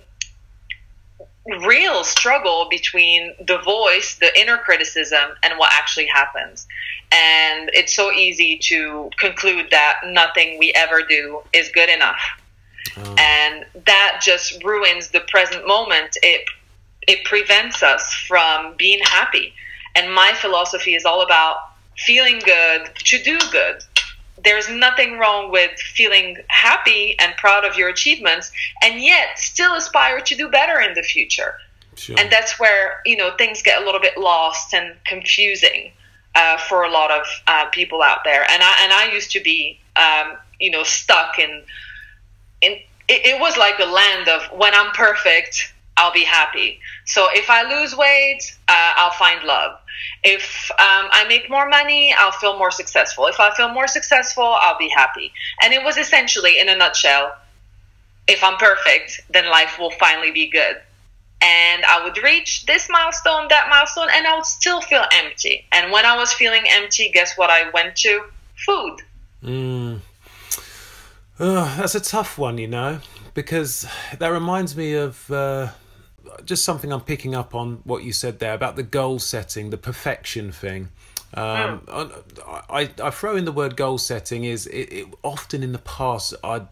real 1.66 2.04
struggle 2.04 2.68
between 2.70 3.34
the 3.48 3.58
voice, 3.60 4.16
the 4.16 4.40
inner 4.40 4.58
criticism, 4.58 5.32
and 5.44 5.58
what 5.58 5.72
actually 5.74 6.06
happens. 6.06 6.68
And 7.12 7.70
it's 7.74 7.96
so 7.96 8.12
easy 8.12 8.58
to 8.64 9.10
conclude 9.18 9.68
that 9.72 10.02
nothing 10.06 10.60
we 10.60 10.72
ever 10.74 11.02
do 11.02 11.42
is 11.52 11.70
good 11.70 11.90
enough. 11.90 12.22
Oh. 12.98 13.16
And 13.18 13.66
that 13.86 14.22
just 14.24 14.64
ruins 14.64 15.10
the 15.10 15.22
present 15.22 15.68
moment. 15.68 16.18
It 16.22 16.46
it 17.08 17.24
prevents 17.26 17.84
us 17.84 18.14
from 18.28 18.76
being 18.78 19.00
happy. 19.04 19.54
And 19.96 20.14
my 20.14 20.34
philosophy 20.36 20.96
is 20.96 21.06
all 21.06 21.22
about 21.22 21.58
feeling 21.98 22.40
good 22.40 22.90
to 22.96 23.22
do 23.22 23.38
good 23.52 23.84
there's 24.44 24.70
nothing 24.70 25.18
wrong 25.18 25.52
with 25.52 25.72
feeling 25.80 26.38
happy 26.48 27.16
and 27.20 27.36
proud 27.38 27.66
of 27.66 27.76
your 27.76 27.90
achievements 27.90 28.52
and 28.82 29.02
yet 29.02 29.38
still 29.38 29.76
aspire 29.76 30.20
to 30.22 30.36
do 30.36 30.50
better 30.50 30.80
in 30.80 30.94
the 30.94 31.04
future 31.04 31.56
sure. 31.96 32.16
and 32.20 32.32
that's 32.32 32.60
where 32.60 33.02
you 33.06 33.18
know 33.18 33.32
things 33.38 33.62
get 33.62 33.82
a 33.82 33.86
little 33.86 34.02
bit 34.02 34.18
lost 34.18 34.74
and 34.74 34.96
confusing 35.06 35.92
uh, 36.36 36.58
for 36.58 36.84
a 36.84 36.92
lot 36.92 37.12
of 37.12 37.26
uh, 37.48 37.66
people 37.72 38.02
out 38.02 38.20
there 38.24 38.44
and 38.50 38.64
I 38.64 38.84
and 38.84 38.94
I 38.94 39.12
used 39.14 39.32
to 39.32 39.42
be 39.42 39.80
um, 39.96 40.38
you 40.60 40.72
know 40.72 40.84
stuck 40.84 41.38
in 41.38 41.64
in 42.62 42.74
it, 43.08 43.26
it 43.26 43.42
was 43.42 43.58
like 43.58 43.80
a 43.80 43.86
land 43.86 44.30
of 44.30 44.42
when 44.58 44.74
I'm 44.74 44.92
perfect 44.92 45.74
I'll 46.02 46.12
be 46.12 46.24
happy. 46.24 46.80
So 47.06 47.28
if 47.32 47.48
I 47.48 47.62
lose 47.62 47.96
weight, 47.96 48.42
uh, 48.68 48.94
I'll 48.98 49.12
find 49.12 49.44
love. 49.44 49.78
If 50.24 50.72
um, 50.72 51.06
I 51.12 51.26
make 51.28 51.48
more 51.48 51.70
money, 51.70 52.12
I'll 52.18 52.32
feel 52.32 52.58
more 52.58 52.72
successful. 52.72 53.28
If 53.28 53.40
I 53.40 53.54
feel 53.54 53.70
more 53.70 53.88
successful, 53.88 54.44
I'll 54.44 54.80
be 54.80 54.90
happy. 54.90 55.32
And 55.62 55.74
it 55.74 55.84
was 55.84 55.98
essentially, 55.98 56.60
in 56.60 56.70
a 56.70 56.76
nutshell, 56.76 57.36
if 58.28 58.44
I'm 58.44 58.58
perfect, 58.58 59.22
then 59.30 59.46
life 59.46 59.78
will 59.78 59.92
finally 59.92 60.32
be 60.32 60.48
good. 60.50 60.78
And 61.44 61.86
I 61.86 62.04
would 62.04 62.18
reach 62.24 62.66
this 62.66 62.88
milestone, 62.90 63.48
that 63.50 63.68
milestone, 63.70 64.08
and 64.12 64.26
I 64.26 64.36
would 64.36 64.46
still 64.46 64.82
feel 64.82 65.04
empty. 65.14 65.66
And 65.72 65.92
when 65.92 66.06
I 66.06 66.18
was 66.18 66.34
feeling 66.34 66.64
empty, 66.68 67.12
guess 67.14 67.38
what 67.38 67.52
I 67.52 67.70
went 67.70 67.96
to? 67.98 68.24
Food. 68.66 68.98
Mm. 69.44 70.00
Oh, 71.40 71.76
that's 71.78 71.94
a 71.94 72.00
tough 72.00 72.40
one, 72.40 72.58
you 72.58 72.68
know, 72.68 73.00
because 73.36 73.88
that 74.18 74.30
reminds 74.30 74.76
me 74.76 74.94
of. 74.94 75.30
Uh 75.30 75.70
just 76.46 76.64
something 76.64 76.92
I'm 76.92 77.02
picking 77.02 77.36
up 77.36 77.56
on 77.56 77.82
what 77.84 78.04
you 78.04 78.14
said 78.14 78.40
there 78.40 78.54
about 78.54 78.76
the 78.76 78.84
goal 78.84 79.20
setting, 79.20 79.70
the 79.70 79.78
perfection 79.78 80.52
thing. 80.52 80.90
Um, 81.34 81.82
oh. 81.88 82.24
I, 82.70 82.90
I 83.02 83.10
throw 83.10 83.38
in 83.38 83.46
the 83.46 83.54
word 83.54 83.78
goal 83.78 83.98
setting 83.98 84.44
is 84.44 84.68
it, 84.68 84.92
it, 84.92 85.08
often 85.24 85.64
in 85.64 85.72
the 85.72 85.80
past 85.80 86.34
I'd 86.44 86.68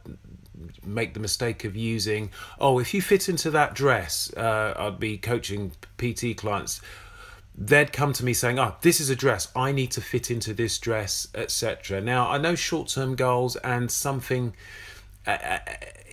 make 0.85 1.13
the 1.13 1.21
mistake 1.21 1.63
of 1.63 1.77
using 1.77 2.29
oh 2.59 2.77
if 2.77 2.93
you 2.93 3.01
fit 3.01 3.29
into 3.29 3.49
that 3.51 3.73
dress 3.73 4.33
uh, 4.35 4.73
I'd 4.77 4.99
be 4.99 5.17
coaching 5.17 5.71
PT 5.97 6.35
clients 6.35 6.81
they'd 7.55 7.93
come 7.93 8.11
to 8.11 8.25
me 8.25 8.33
saying 8.33 8.59
oh 8.59 8.75
this 8.81 8.99
is 8.99 9.09
a 9.09 9.15
dress 9.15 9.47
I 9.55 9.71
need 9.71 9.91
to 9.91 10.01
fit 10.01 10.29
into 10.29 10.53
this 10.53 10.77
dress 10.77 11.29
etc 11.33 12.01
now 12.01 12.29
I 12.29 12.37
know 12.37 12.55
short 12.55 12.89
term 12.89 13.15
goals 13.15 13.55
and 13.55 13.89
something 13.89 14.53
uh 15.25 15.59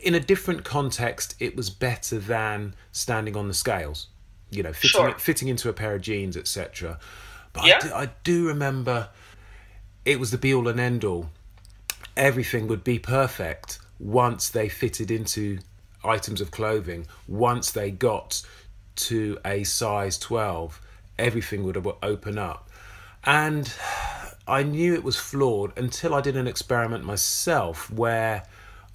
in 0.06 0.14
a 0.14 0.20
different 0.20 0.62
context, 0.62 1.34
it 1.40 1.56
was 1.56 1.68
better 1.68 2.20
than 2.20 2.74
standing 2.92 3.36
on 3.36 3.48
the 3.48 3.54
scales. 3.54 4.06
You 4.50 4.62
know, 4.62 4.72
fitting 4.72 5.00
sure. 5.00 5.18
fitting 5.18 5.48
into 5.48 5.68
a 5.68 5.72
pair 5.72 5.96
of 5.96 6.02
jeans, 6.02 6.36
etc. 6.36 7.00
But 7.52 7.66
yeah. 7.66 7.78
I, 7.78 7.80
do, 7.80 7.94
I 7.94 8.10
do 8.22 8.46
remember 8.46 9.08
it 10.04 10.20
was 10.20 10.30
the 10.30 10.38
be 10.38 10.54
all 10.54 10.68
and 10.68 10.78
end 10.78 11.04
all. 11.04 11.30
Everything 12.16 12.68
would 12.68 12.84
be 12.84 13.00
perfect 13.00 13.80
once 13.98 14.48
they 14.48 14.68
fitted 14.68 15.10
into 15.10 15.58
items 16.04 16.40
of 16.40 16.52
clothing. 16.52 17.08
Once 17.26 17.72
they 17.72 17.90
got 17.90 18.40
to 18.94 19.38
a 19.44 19.64
size 19.64 20.16
twelve, 20.18 20.80
everything 21.18 21.64
would 21.64 21.84
open 22.00 22.38
up, 22.38 22.70
and 23.24 23.74
I 24.46 24.62
knew 24.62 24.94
it 24.94 25.02
was 25.02 25.16
flawed 25.16 25.76
until 25.76 26.14
I 26.14 26.20
did 26.20 26.36
an 26.36 26.46
experiment 26.46 27.04
myself 27.04 27.90
where 27.90 28.44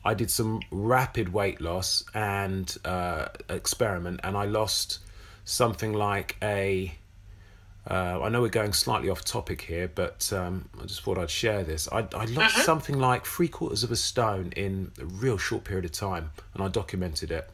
I 0.04 0.14
did 0.14 0.32
some 0.32 0.62
rapid 0.72 1.32
weight 1.32 1.62
loss 1.62 2.04
and 2.14 2.76
uh, 2.86 3.28
experiment, 3.50 4.22
and 4.24 4.36
I 4.36 4.46
lost 4.46 5.00
something 5.46 5.94
like 5.94 6.38
a. 6.42 6.96
Uh, 7.90 8.22
I 8.22 8.30
know 8.30 8.42
we're 8.42 8.50
going 8.50 8.74
slightly 8.74 9.10
off 9.10 9.26
topic 9.26 9.62
here, 9.62 9.92
but 9.94 10.32
um, 10.34 10.70
I 10.80 10.86
just 10.86 11.02
thought 11.02 11.18
I'd 11.18 11.32
share 11.32 11.64
this. 11.64 11.88
I, 11.92 12.08
I 12.14 12.26
lost 12.26 12.56
uh-huh. 12.56 12.62
something 12.64 13.00
like 13.00 13.26
three 13.26 13.48
quarters 13.48 13.84
of 13.84 13.92
a 13.92 13.96
stone 13.96 14.54
in 14.56 14.92
a 15.00 15.06
real 15.06 15.38
short 15.38 15.64
period 15.64 15.86
of 15.86 15.92
time, 15.92 16.30
and 16.54 16.64
I 16.64 16.68
documented 16.68 17.32
it. 17.32 17.50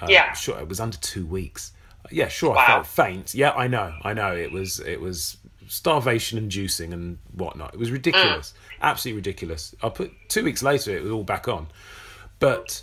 Uh, 0.00 0.06
yeah, 0.08 0.32
sure, 0.32 0.58
it 0.58 0.68
was 0.68 0.80
under 0.80 0.96
two 0.98 1.26
weeks. 1.26 1.72
Yeah, 2.10 2.28
sure, 2.28 2.54
wow. 2.54 2.62
I 2.62 2.66
felt 2.66 2.86
faint. 2.86 3.34
Yeah, 3.34 3.52
I 3.52 3.68
know, 3.68 3.94
I 4.02 4.14
know. 4.14 4.34
It 4.34 4.50
was 4.50 4.80
it 4.80 5.00
was 5.00 5.36
starvation 5.68 6.38
inducing 6.38 6.92
and 6.92 7.18
whatnot. 7.32 7.74
It 7.74 7.80
was 7.80 7.90
ridiculous, 7.90 8.52
mm. 8.52 8.82
absolutely 8.82 9.18
ridiculous. 9.18 9.74
I 9.82 9.88
put 9.88 10.12
two 10.28 10.44
weeks 10.44 10.62
later, 10.62 10.96
it 10.96 11.02
was 11.02 11.12
all 11.12 11.24
back 11.24 11.48
on. 11.48 11.68
But 12.38 12.82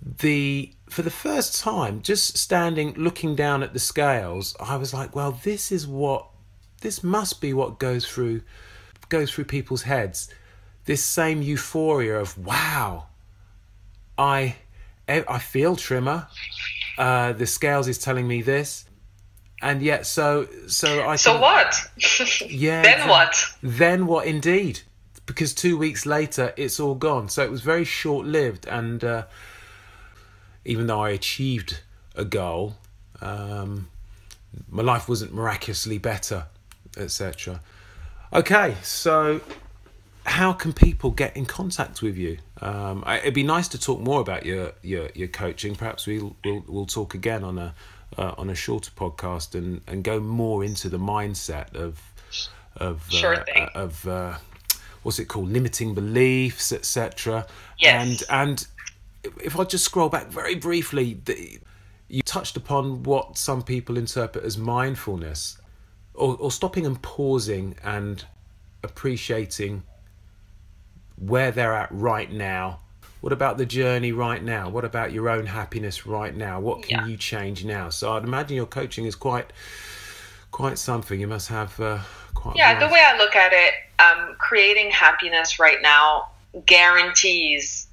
the 0.00 0.72
for 0.88 1.02
the 1.02 1.10
first 1.10 1.60
time, 1.60 2.02
just 2.02 2.36
standing 2.36 2.94
looking 2.94 3.34
down 3.34 3.62
at 3.62 3.72
the 3.72 3.78
scales, 3.78 4.56
I 4.60 4.76
was 4.76 4.92
like, 4.92 5.16
well, 5.16 5.32
this 5.32 5.72
is 5.72 5.86
what 5.86 6.26
this 6.80 7.02
must 7.02 7.40
be 7.40 7.52
what 7.52 7.78
goes 7.78 8.06
through 8.06 8.42
goes 9.08 9.30
through 9.30 9.44
people's 9.44 9.82
heads. 9.82 10.28
This 10.84 11.02
same 11.02 11.40
euphoria 11.40 12.20
of 12.20 12.36
wow, 12.38 13.06
I 14.18 14.56
I 15.08 15.38
feel 15.38 15.76
trimmer. 15.76 16.28
Uh, 16.96 17.32
the 17.32 17.46
scales 17.46 17.88
is 17.88 17.98
telling 17.98 18.28
me 18.28 18.42
this 18.42 18.84
and 19.62 19.82
yet 19.82 20.06
so 20.06 20.48
so 20.66 21.06
I 21.08 21.16
so 21.16 21.40
what 21.40 21.74
yeah 22.48 22.82
then 22.82 23.08
what 23.08 23.36
then 23.62 24.06
what 24.06 24.26
indeed 24.26 24.80
because 25.26 25.54
two 25.54 25.76
weeks 25.76 26.06
later 26.06 26.52
it's 26.56 26.78
all 26.78 26.94
gone. 26.94 27.28
So 27.28 27.42
it 27.42 27.50
was 27.50 27.62
very 27.62 27.84
short 27.84 28.26
lived, 28.26 28.66
and 28.66 29.02
uh, 29.02 29.24
even 30.64 30.86
though 30.86 31.00
I 31.00 31.10
achieved 31.10 31.80
a 32.14 32.24
goal, 32.24 32.76
um, 33.20 33.88
my 34.68 34.82
life 34.82 35.08
wasn't 35.08 35.34
miraculously 35.34 35.98
better, 35.98 36.46
etc. 36.96 37.60
Okay, 38.32 38.76
so 38.82 39.40
how 40.26 40.52
can 40.52 40.72
people 40.72 41.10
get 41.10 41.36
in 41.36 41.46
contact 41.46 42.02
with 42.02 42.16
you? 42.16 42.38
Um, 42.60 43.04
it'd 43.06 43.34
be 43.34 43.42
nice 43.42 43.68
to 43.68 43.78
talk 43.78 44.00
more 44.00 44.20
about 44.20 44.44
your 44.44 44.72
your, 44.82 45.08
your 45.14 45.28
coaching. 45.28 45.74
Perhaps 45.74 46.06
we'll, 46.06 46.36
we'll 46.44 46.64
we'll 46.66 46.86
talk 46.86 47.14
again 47.14 47.44
on 47.44 47.58
a 47.58 47.74
uh, 48.18 48.34
on 48.38 48.50
a 48.50 48.54
shorter 48.54 48.90
podcast 48.90 49.54
and, 49.54 49.80
and 49.86 50.04
go 50.04 50.20
more 50.20 50.64
into 50.64 50.88
the 50.88 50.98
mindset 50.98 51.74
of 51.74 52.00
of 52.76 53.06
sure 53.08 53.44
uh, 53.56 53.68
of 53.74 54.06
uh, 54.08 54.36
what's 55.02 55.18
it 55.18 55.26
called 55.26 55.48
limiting 55.48 55.94
beliefs 55.94 56.72
etc. 56.72 57.46
Yes. 57.78 58.24
And 58.30 58.48
and 58.48 58.66
if 59.42 59.58
I 59.58 59.64
just 59.64 59.84
scroll 59.84 60.08
back 60.08 60.28
very 60.28 60.54
briefly, 60.54 61.20
the, 61.24 61.58
you 62.08 62.22
touched 62.22 62.56
upon 62.56 63.02
what 63.02 63.38
some 63.38 63.62
people 63.62 63.96
interpret 63.96 64.44
as 64.44 64.58
mindfulness, 64.58 65.58
or, 66.14 66.36
or 66.36 66.50
stopping 66.50 66.86
and 66.86 67.00
pausing 67.02 67.76
and 67.82 68.24
appreciating 68.82 69.82
where 71.16 71.50
they're 71.50 71.74
at 71.74 71.88
right 71.90 72.30
now. 72.30 72.80
What 73.24 73.32
about 73.32 73.56
the 73.56 73.64
journey 73.64 74.12
right 74.12 74.42
now? 74.42 74.68
What 74.68 74.84
about 74.84 75.10
your 75.10 75.30
own 75.30 75.46
happiness 75.46 76.06
right 76.06 76.36
now? 76.36 76.60
What 76.60 76.82
can 76.82 76.98
Yeah. 76.98 77.06
you 77.06 77.16
change 77.16 77.64
now? 77.64 77.88
So 77.88 78.12
I'd 78.12 78.22
imagine 78.22 78.54
your 78.54 78.66
coaching 78.66 79.06
is 79.06 79.14
quite 79.14 79.50
quite 80.50 80.78
something. 80.78 81.18
You 81.18 81.26
must 81.26 81.48
have 81.48 81.80
uh, 81.80 82.00
quite. 82.34 82.56
a 82.56 82.58
Yeah, 82.58 82.78
the 82.78 82.86
way 82.86 83.02
I 83.02 83.16
look 83.16 83.34
at 83.34 83.54
it, 83.54 83.72
um, 83.98 84.36
creating 84.36 84.90
happiness 84.90 85.58
right 85.58 85.80
now 85.80 86.32
guarantees 86.66 87.86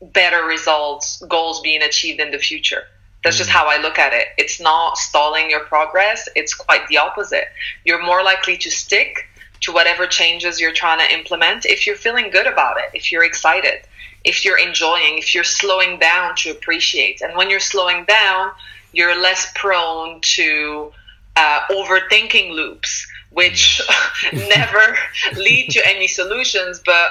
better 0.00 0.44
results, 0.44 1.20
goals 1.28 1.60
being 1.60 1.82
achieved 1.82 2.20
in 2.20 2.30
the 2.30 2.38
future. 2.38 2.84
That's 3.24 3.38
just 3.38 3.50
how 3.50 3.66
I 3.66 3.78
look 3.78 3.98
at 3.98 4.12
it. 4.12 4.28
It's 4.38 4.60
not 4.60 4.96
stalling 4.96 5.50
your 5.50 5.64
progress, 5.64 6.28
it's 6.36 6.54
quite 6.54 6.86
the 6.86 6.98
opposite. 6.98 7.48
You're 7.84 8.04
more 8.04 8.22
likely 8.22 8.56
to 8.58 8.70
stick 8.70 9.26
to 9.60 9.72
whatever 9.72 10.06
changes 10.06 10.60
you're 10.60 10.72
trying 10.72 10.98
to 11.06 11.14
implement 11.14 11.66
if 11.66 11.86
you're 11.86 11.96
feeling 11.96 12.30
good 12.30 12.46
about 12.46 12.76
it, 12.78 12.90
if 12.94 13.10
you're 13.10 13.24
excited, 13.24 13.80
if 14.24 14.44
you're 14.44 14.58
enjoying, 14.58 15.18
if 15.18 15.34
you're 15.34 15.44
slowing 15.44 15.98
down 15.98 16.34
to 16.36 16.50
appreciate. 16.50 17.20
And 17.20 17.36
when 17.36 17.50
you're 17.50 17.60
slowing 17.60 18.04
down, 18.04 18.50
you're 18.92 19.20
less 19.20 19.52
prone 19.54 20.20
to 20.20 20.92
uh, 21.36 21.60
overthinking 21.70 22.52
loops, 22.52 23.06
which 23.30 23.80
never 24.32 24.96
lead 25.36 25.70
to 25.70 25.86
any 25.86 26.08
solutions, 26.08 26.80
but 26.84 27.10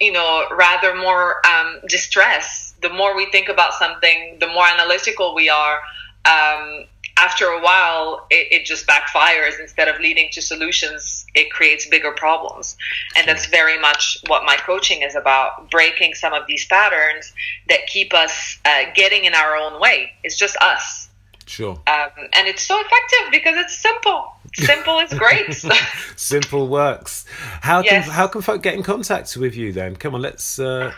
you 0.00 0.12
know, 0.12 0.46
rather 0.50 0.94
more 0.94 1.46
um, 1.46 1.80
distress. 1.88 2.74
The 2.82 2.90
more 2.90 3.16
we 3.16 3.26
think 3.30 3.48
about 3.48 3.74
something, 3.74 4.36
the 4.40 4.48
more 4.48 4.66
analytical 4.66 5.34
we 5.34 5.48
are. 5.48 5.78
Um, 6.24 6.86
after 7.16 7.46
a 7.46 7.60
while, 7.62 8.26
it, 8.30 8.60
it 8.60 8.64
just 8.64 8.86
backfires. 8.86 9.60
Instead 9.60 9.88
of 9.88 10.00
leading 10.00 10.28
to 10.32 10.42
solutions, 10.42 11.23
it 11.34 11.50
creates 11.50 11.86
bigger 11.86 12.12
problems. 12.12 12.76
And 13.16 13.26
that's 13.26 13.46
very 13.46 13.78
much 13.78 14.18
what 14.26 14.44
my 14.44 14.56
coaching 14.56 15.02
is 15.02 15.14
about 15.14 15.70
breaking 15.70 16.14
some 16.14 16.32
of 16.32 16.46
these 16.46 16.66
patterns 16.66 17.32
that 17.68 17.86
keep 17.86 18.14
us 18.14 18.58
uh, 18.64 18.84
getting 18.94 19.24
in 19.24 19.34
our 19.34 19.56
own 19.56 19.80
way. 19.80 20.12
It's 20.22 20.36
just 20.36 20.56
us. 20.58 21.08
Sure. 21.46 21.72
Um, 21.86 22.10
and 22.32 22.48
it's 22.48 22.62
so 22.62 22.78
effective 22.80 23.30
because 23.30 23.56
it's 23.56 23.76
simple. 23.76 24.32
Simple 24.54 24.98
is 25.00 25.12
great. 25.12 25.54
Simple 26.16 26.68
works. 26.68 27.26
How 27.60 27.82
can 27.82 28.02
how 28.02 28.28
can 28.28 28.40
folk 28.40 28.62
get 28.62 28.74
in 28.74 28.82
contact 28.82 29.36
with 29.36 29.56
you 29.56 29.72
then? 29.72 29.96
Come 29.96 30.14
on, 30.14 30.22
let's. 30.22 30.58
Uh, 30.58 30.92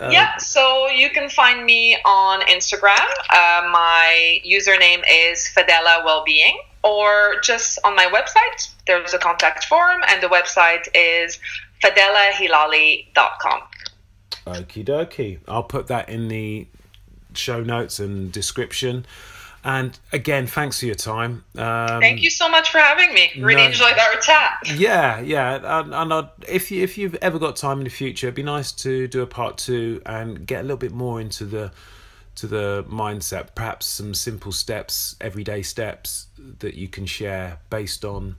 uh, 0.00 0.08
yeah, 0.10 0.36
so 0.38 0.88
you 0.88 1.10
can 1.10 1.28
find 1.28 1.66
me 1.66 1.96
on 2.04 2.40
Instagram. 2.42 3.06
Uh, 3.28 3.68
my 3.70 4.40
username 4.46 5.02
is 5.10 5.50
Fadela 5.54 6.04
Wellbeing, 6.04 6.58
or 6.84 7.40
just 7.42 7.78
on 7.84 7.94
my 7.96 8.06
website. 8.06 8.70
There's 8.86 9.14
a 9.14 9.18
contact 9.18 9.64
form, 9.64 10.02
and 10.08 10.22
the 10.22 10.28
website 10.28 10.88
is 10.94 11.38
fadelahilali.com. 11.82 13.60
Okie 14.46 14.84
dokie. 14.84 15.38
I'll 15.46 15.62
put 15.62 15.86
that 15.88 16.08
in 16.08 16.28
the 16.28 16.66
show 17.34 17.62
notes 17.62 17.98
and 17.98 18.32
description. 18.32 19.06
And 19.64 19.96
again, 20.12 20.48
thanks 20.48 20.80
for 20.80 20.86
your 20.86 20.96
time. 20.96 21.44
Um, 21.56 22.00
Thank 22.00 22.22
you 22.22 22.30
so 22.30 22.48
much 22.48 22.70
for 22.70 22.78
having 22.78 23.14
me. 23.14 23.30
Really 23.38 23.62
no. 23.62 23.68
enjoyed 23.68 23.96
our 23.96 24.20
chat. 24.20 24.54
Yeah, 24.74 25.20
yeah, 25.20 25.80
and, 25.80 25.94
and 25.94 26.12
I'd, 26.12 26.28
if 26.48 26.72
you 26.72 26.82
if 26.82 26.98
you've 26.98 27.14
ever 27.22 27.38
got 27.38 27.54
time 27.54 27.78
in 27.78 27.84
the 27.84 27.90
future, 27.90 28.26
it'd 28.26 28.34
be 28.34 28.42
nice 28.42 28.72
to 28.72 29.06
do 29.06 29.22
a 29.22 29.26
part 29.26 29.58
two 29.58 30.02
and 30.04 30.44
get 30.46 30.60
a 30.60 30.62
little 30.62 30.76
bit 30.76 30.90
more 30.90 31.20
into 31.20 31.44
the 31.44 31.70
to 32.36 32.46
the 32.46 32.84
mindset. 32.88 33.54
Perhaps 33.54 33.86
some 33.86 34.14
simple 34.14 34.52
steps, 34.52 35.16
everyday 35.20 35.62
steps 35.62 36.26
that 36.58 36.74
you 36.74 36.88
can 36.88 37.06
share 37.06 37.58
based 37.70 38.04
on 38.04 38.36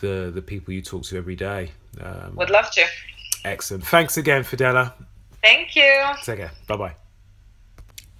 the 0.00 0.30
the 0.34 0.42
people 0.42 0.72
you 0.74 0.82
talk 0.82 1.04
to 1.04 1.16
every 1.16 1.36
day. 1.36 1.70
Um, 2.00 2.34
Would 2.36 2.50
love 2.50 2.70
to. 2.72 2.84
excellent. 3.44 3.86
Thanks 3.86 4.16
again, 4.16 4.42
Fadela. 4.42 4.92
Thank 5.42 5.76
you. 5.76 6.02
Take 6.24 6.38
care. 6.38 6.52
Bye 6.66 6.76
bye. 6.76 6.94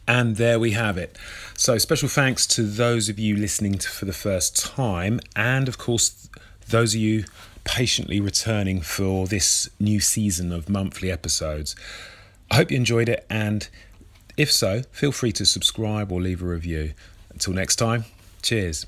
And 0.07 0.37
there 0.37 0.61
we 0.61 0.73
have 0.73 0.99
it. 0.99 1.16
So, 1.57 1.79
special 1.79 2.09
thanks 2.11 2.47
to 2.49 2.62
those 2.64 3.09
of 3.09 3.18
you 3.18 3.37
listening 3.37 3.79
to 3.79 3.88
for 3.88 4.05
the 4.05 4.12
first 4.12 4.55
time, 4.57 5.18
and 5.35 5.66
of 5.66 5.79
course, 5.79 6.29
those 6.68 6.94
of 6.94 7.01
you 7.01 7.25
patiently 7.64 8.20
returning 8.20 8.83
for 8.83 9.27
this 9.27 9.70
new 9.81 10.01
season 10.01 10.53
of 10.53 10.68
monthly 10.68 11.11
episodes. 11.11 11.75
I 12.51 12.57
hope 12.57 12.70
you 12.70 12.77
enjoyed 12.77 13.09
it, 13.09 13.25
and 13.31 13.66
if 14.37 14.51
so, 14.51 14.83
feel 14.90 15.12
free 15.12 15.33
to 15.33 15.44
subscribe 15.44 16.11
or 16.11 16.20
leave 16.20 16.42
a 16.42 16.47
review. 16.47 16.92
Until 17.31 17.53
next 17.53 17.77
time, 17.77 18.05
cheers. 18.42 18.87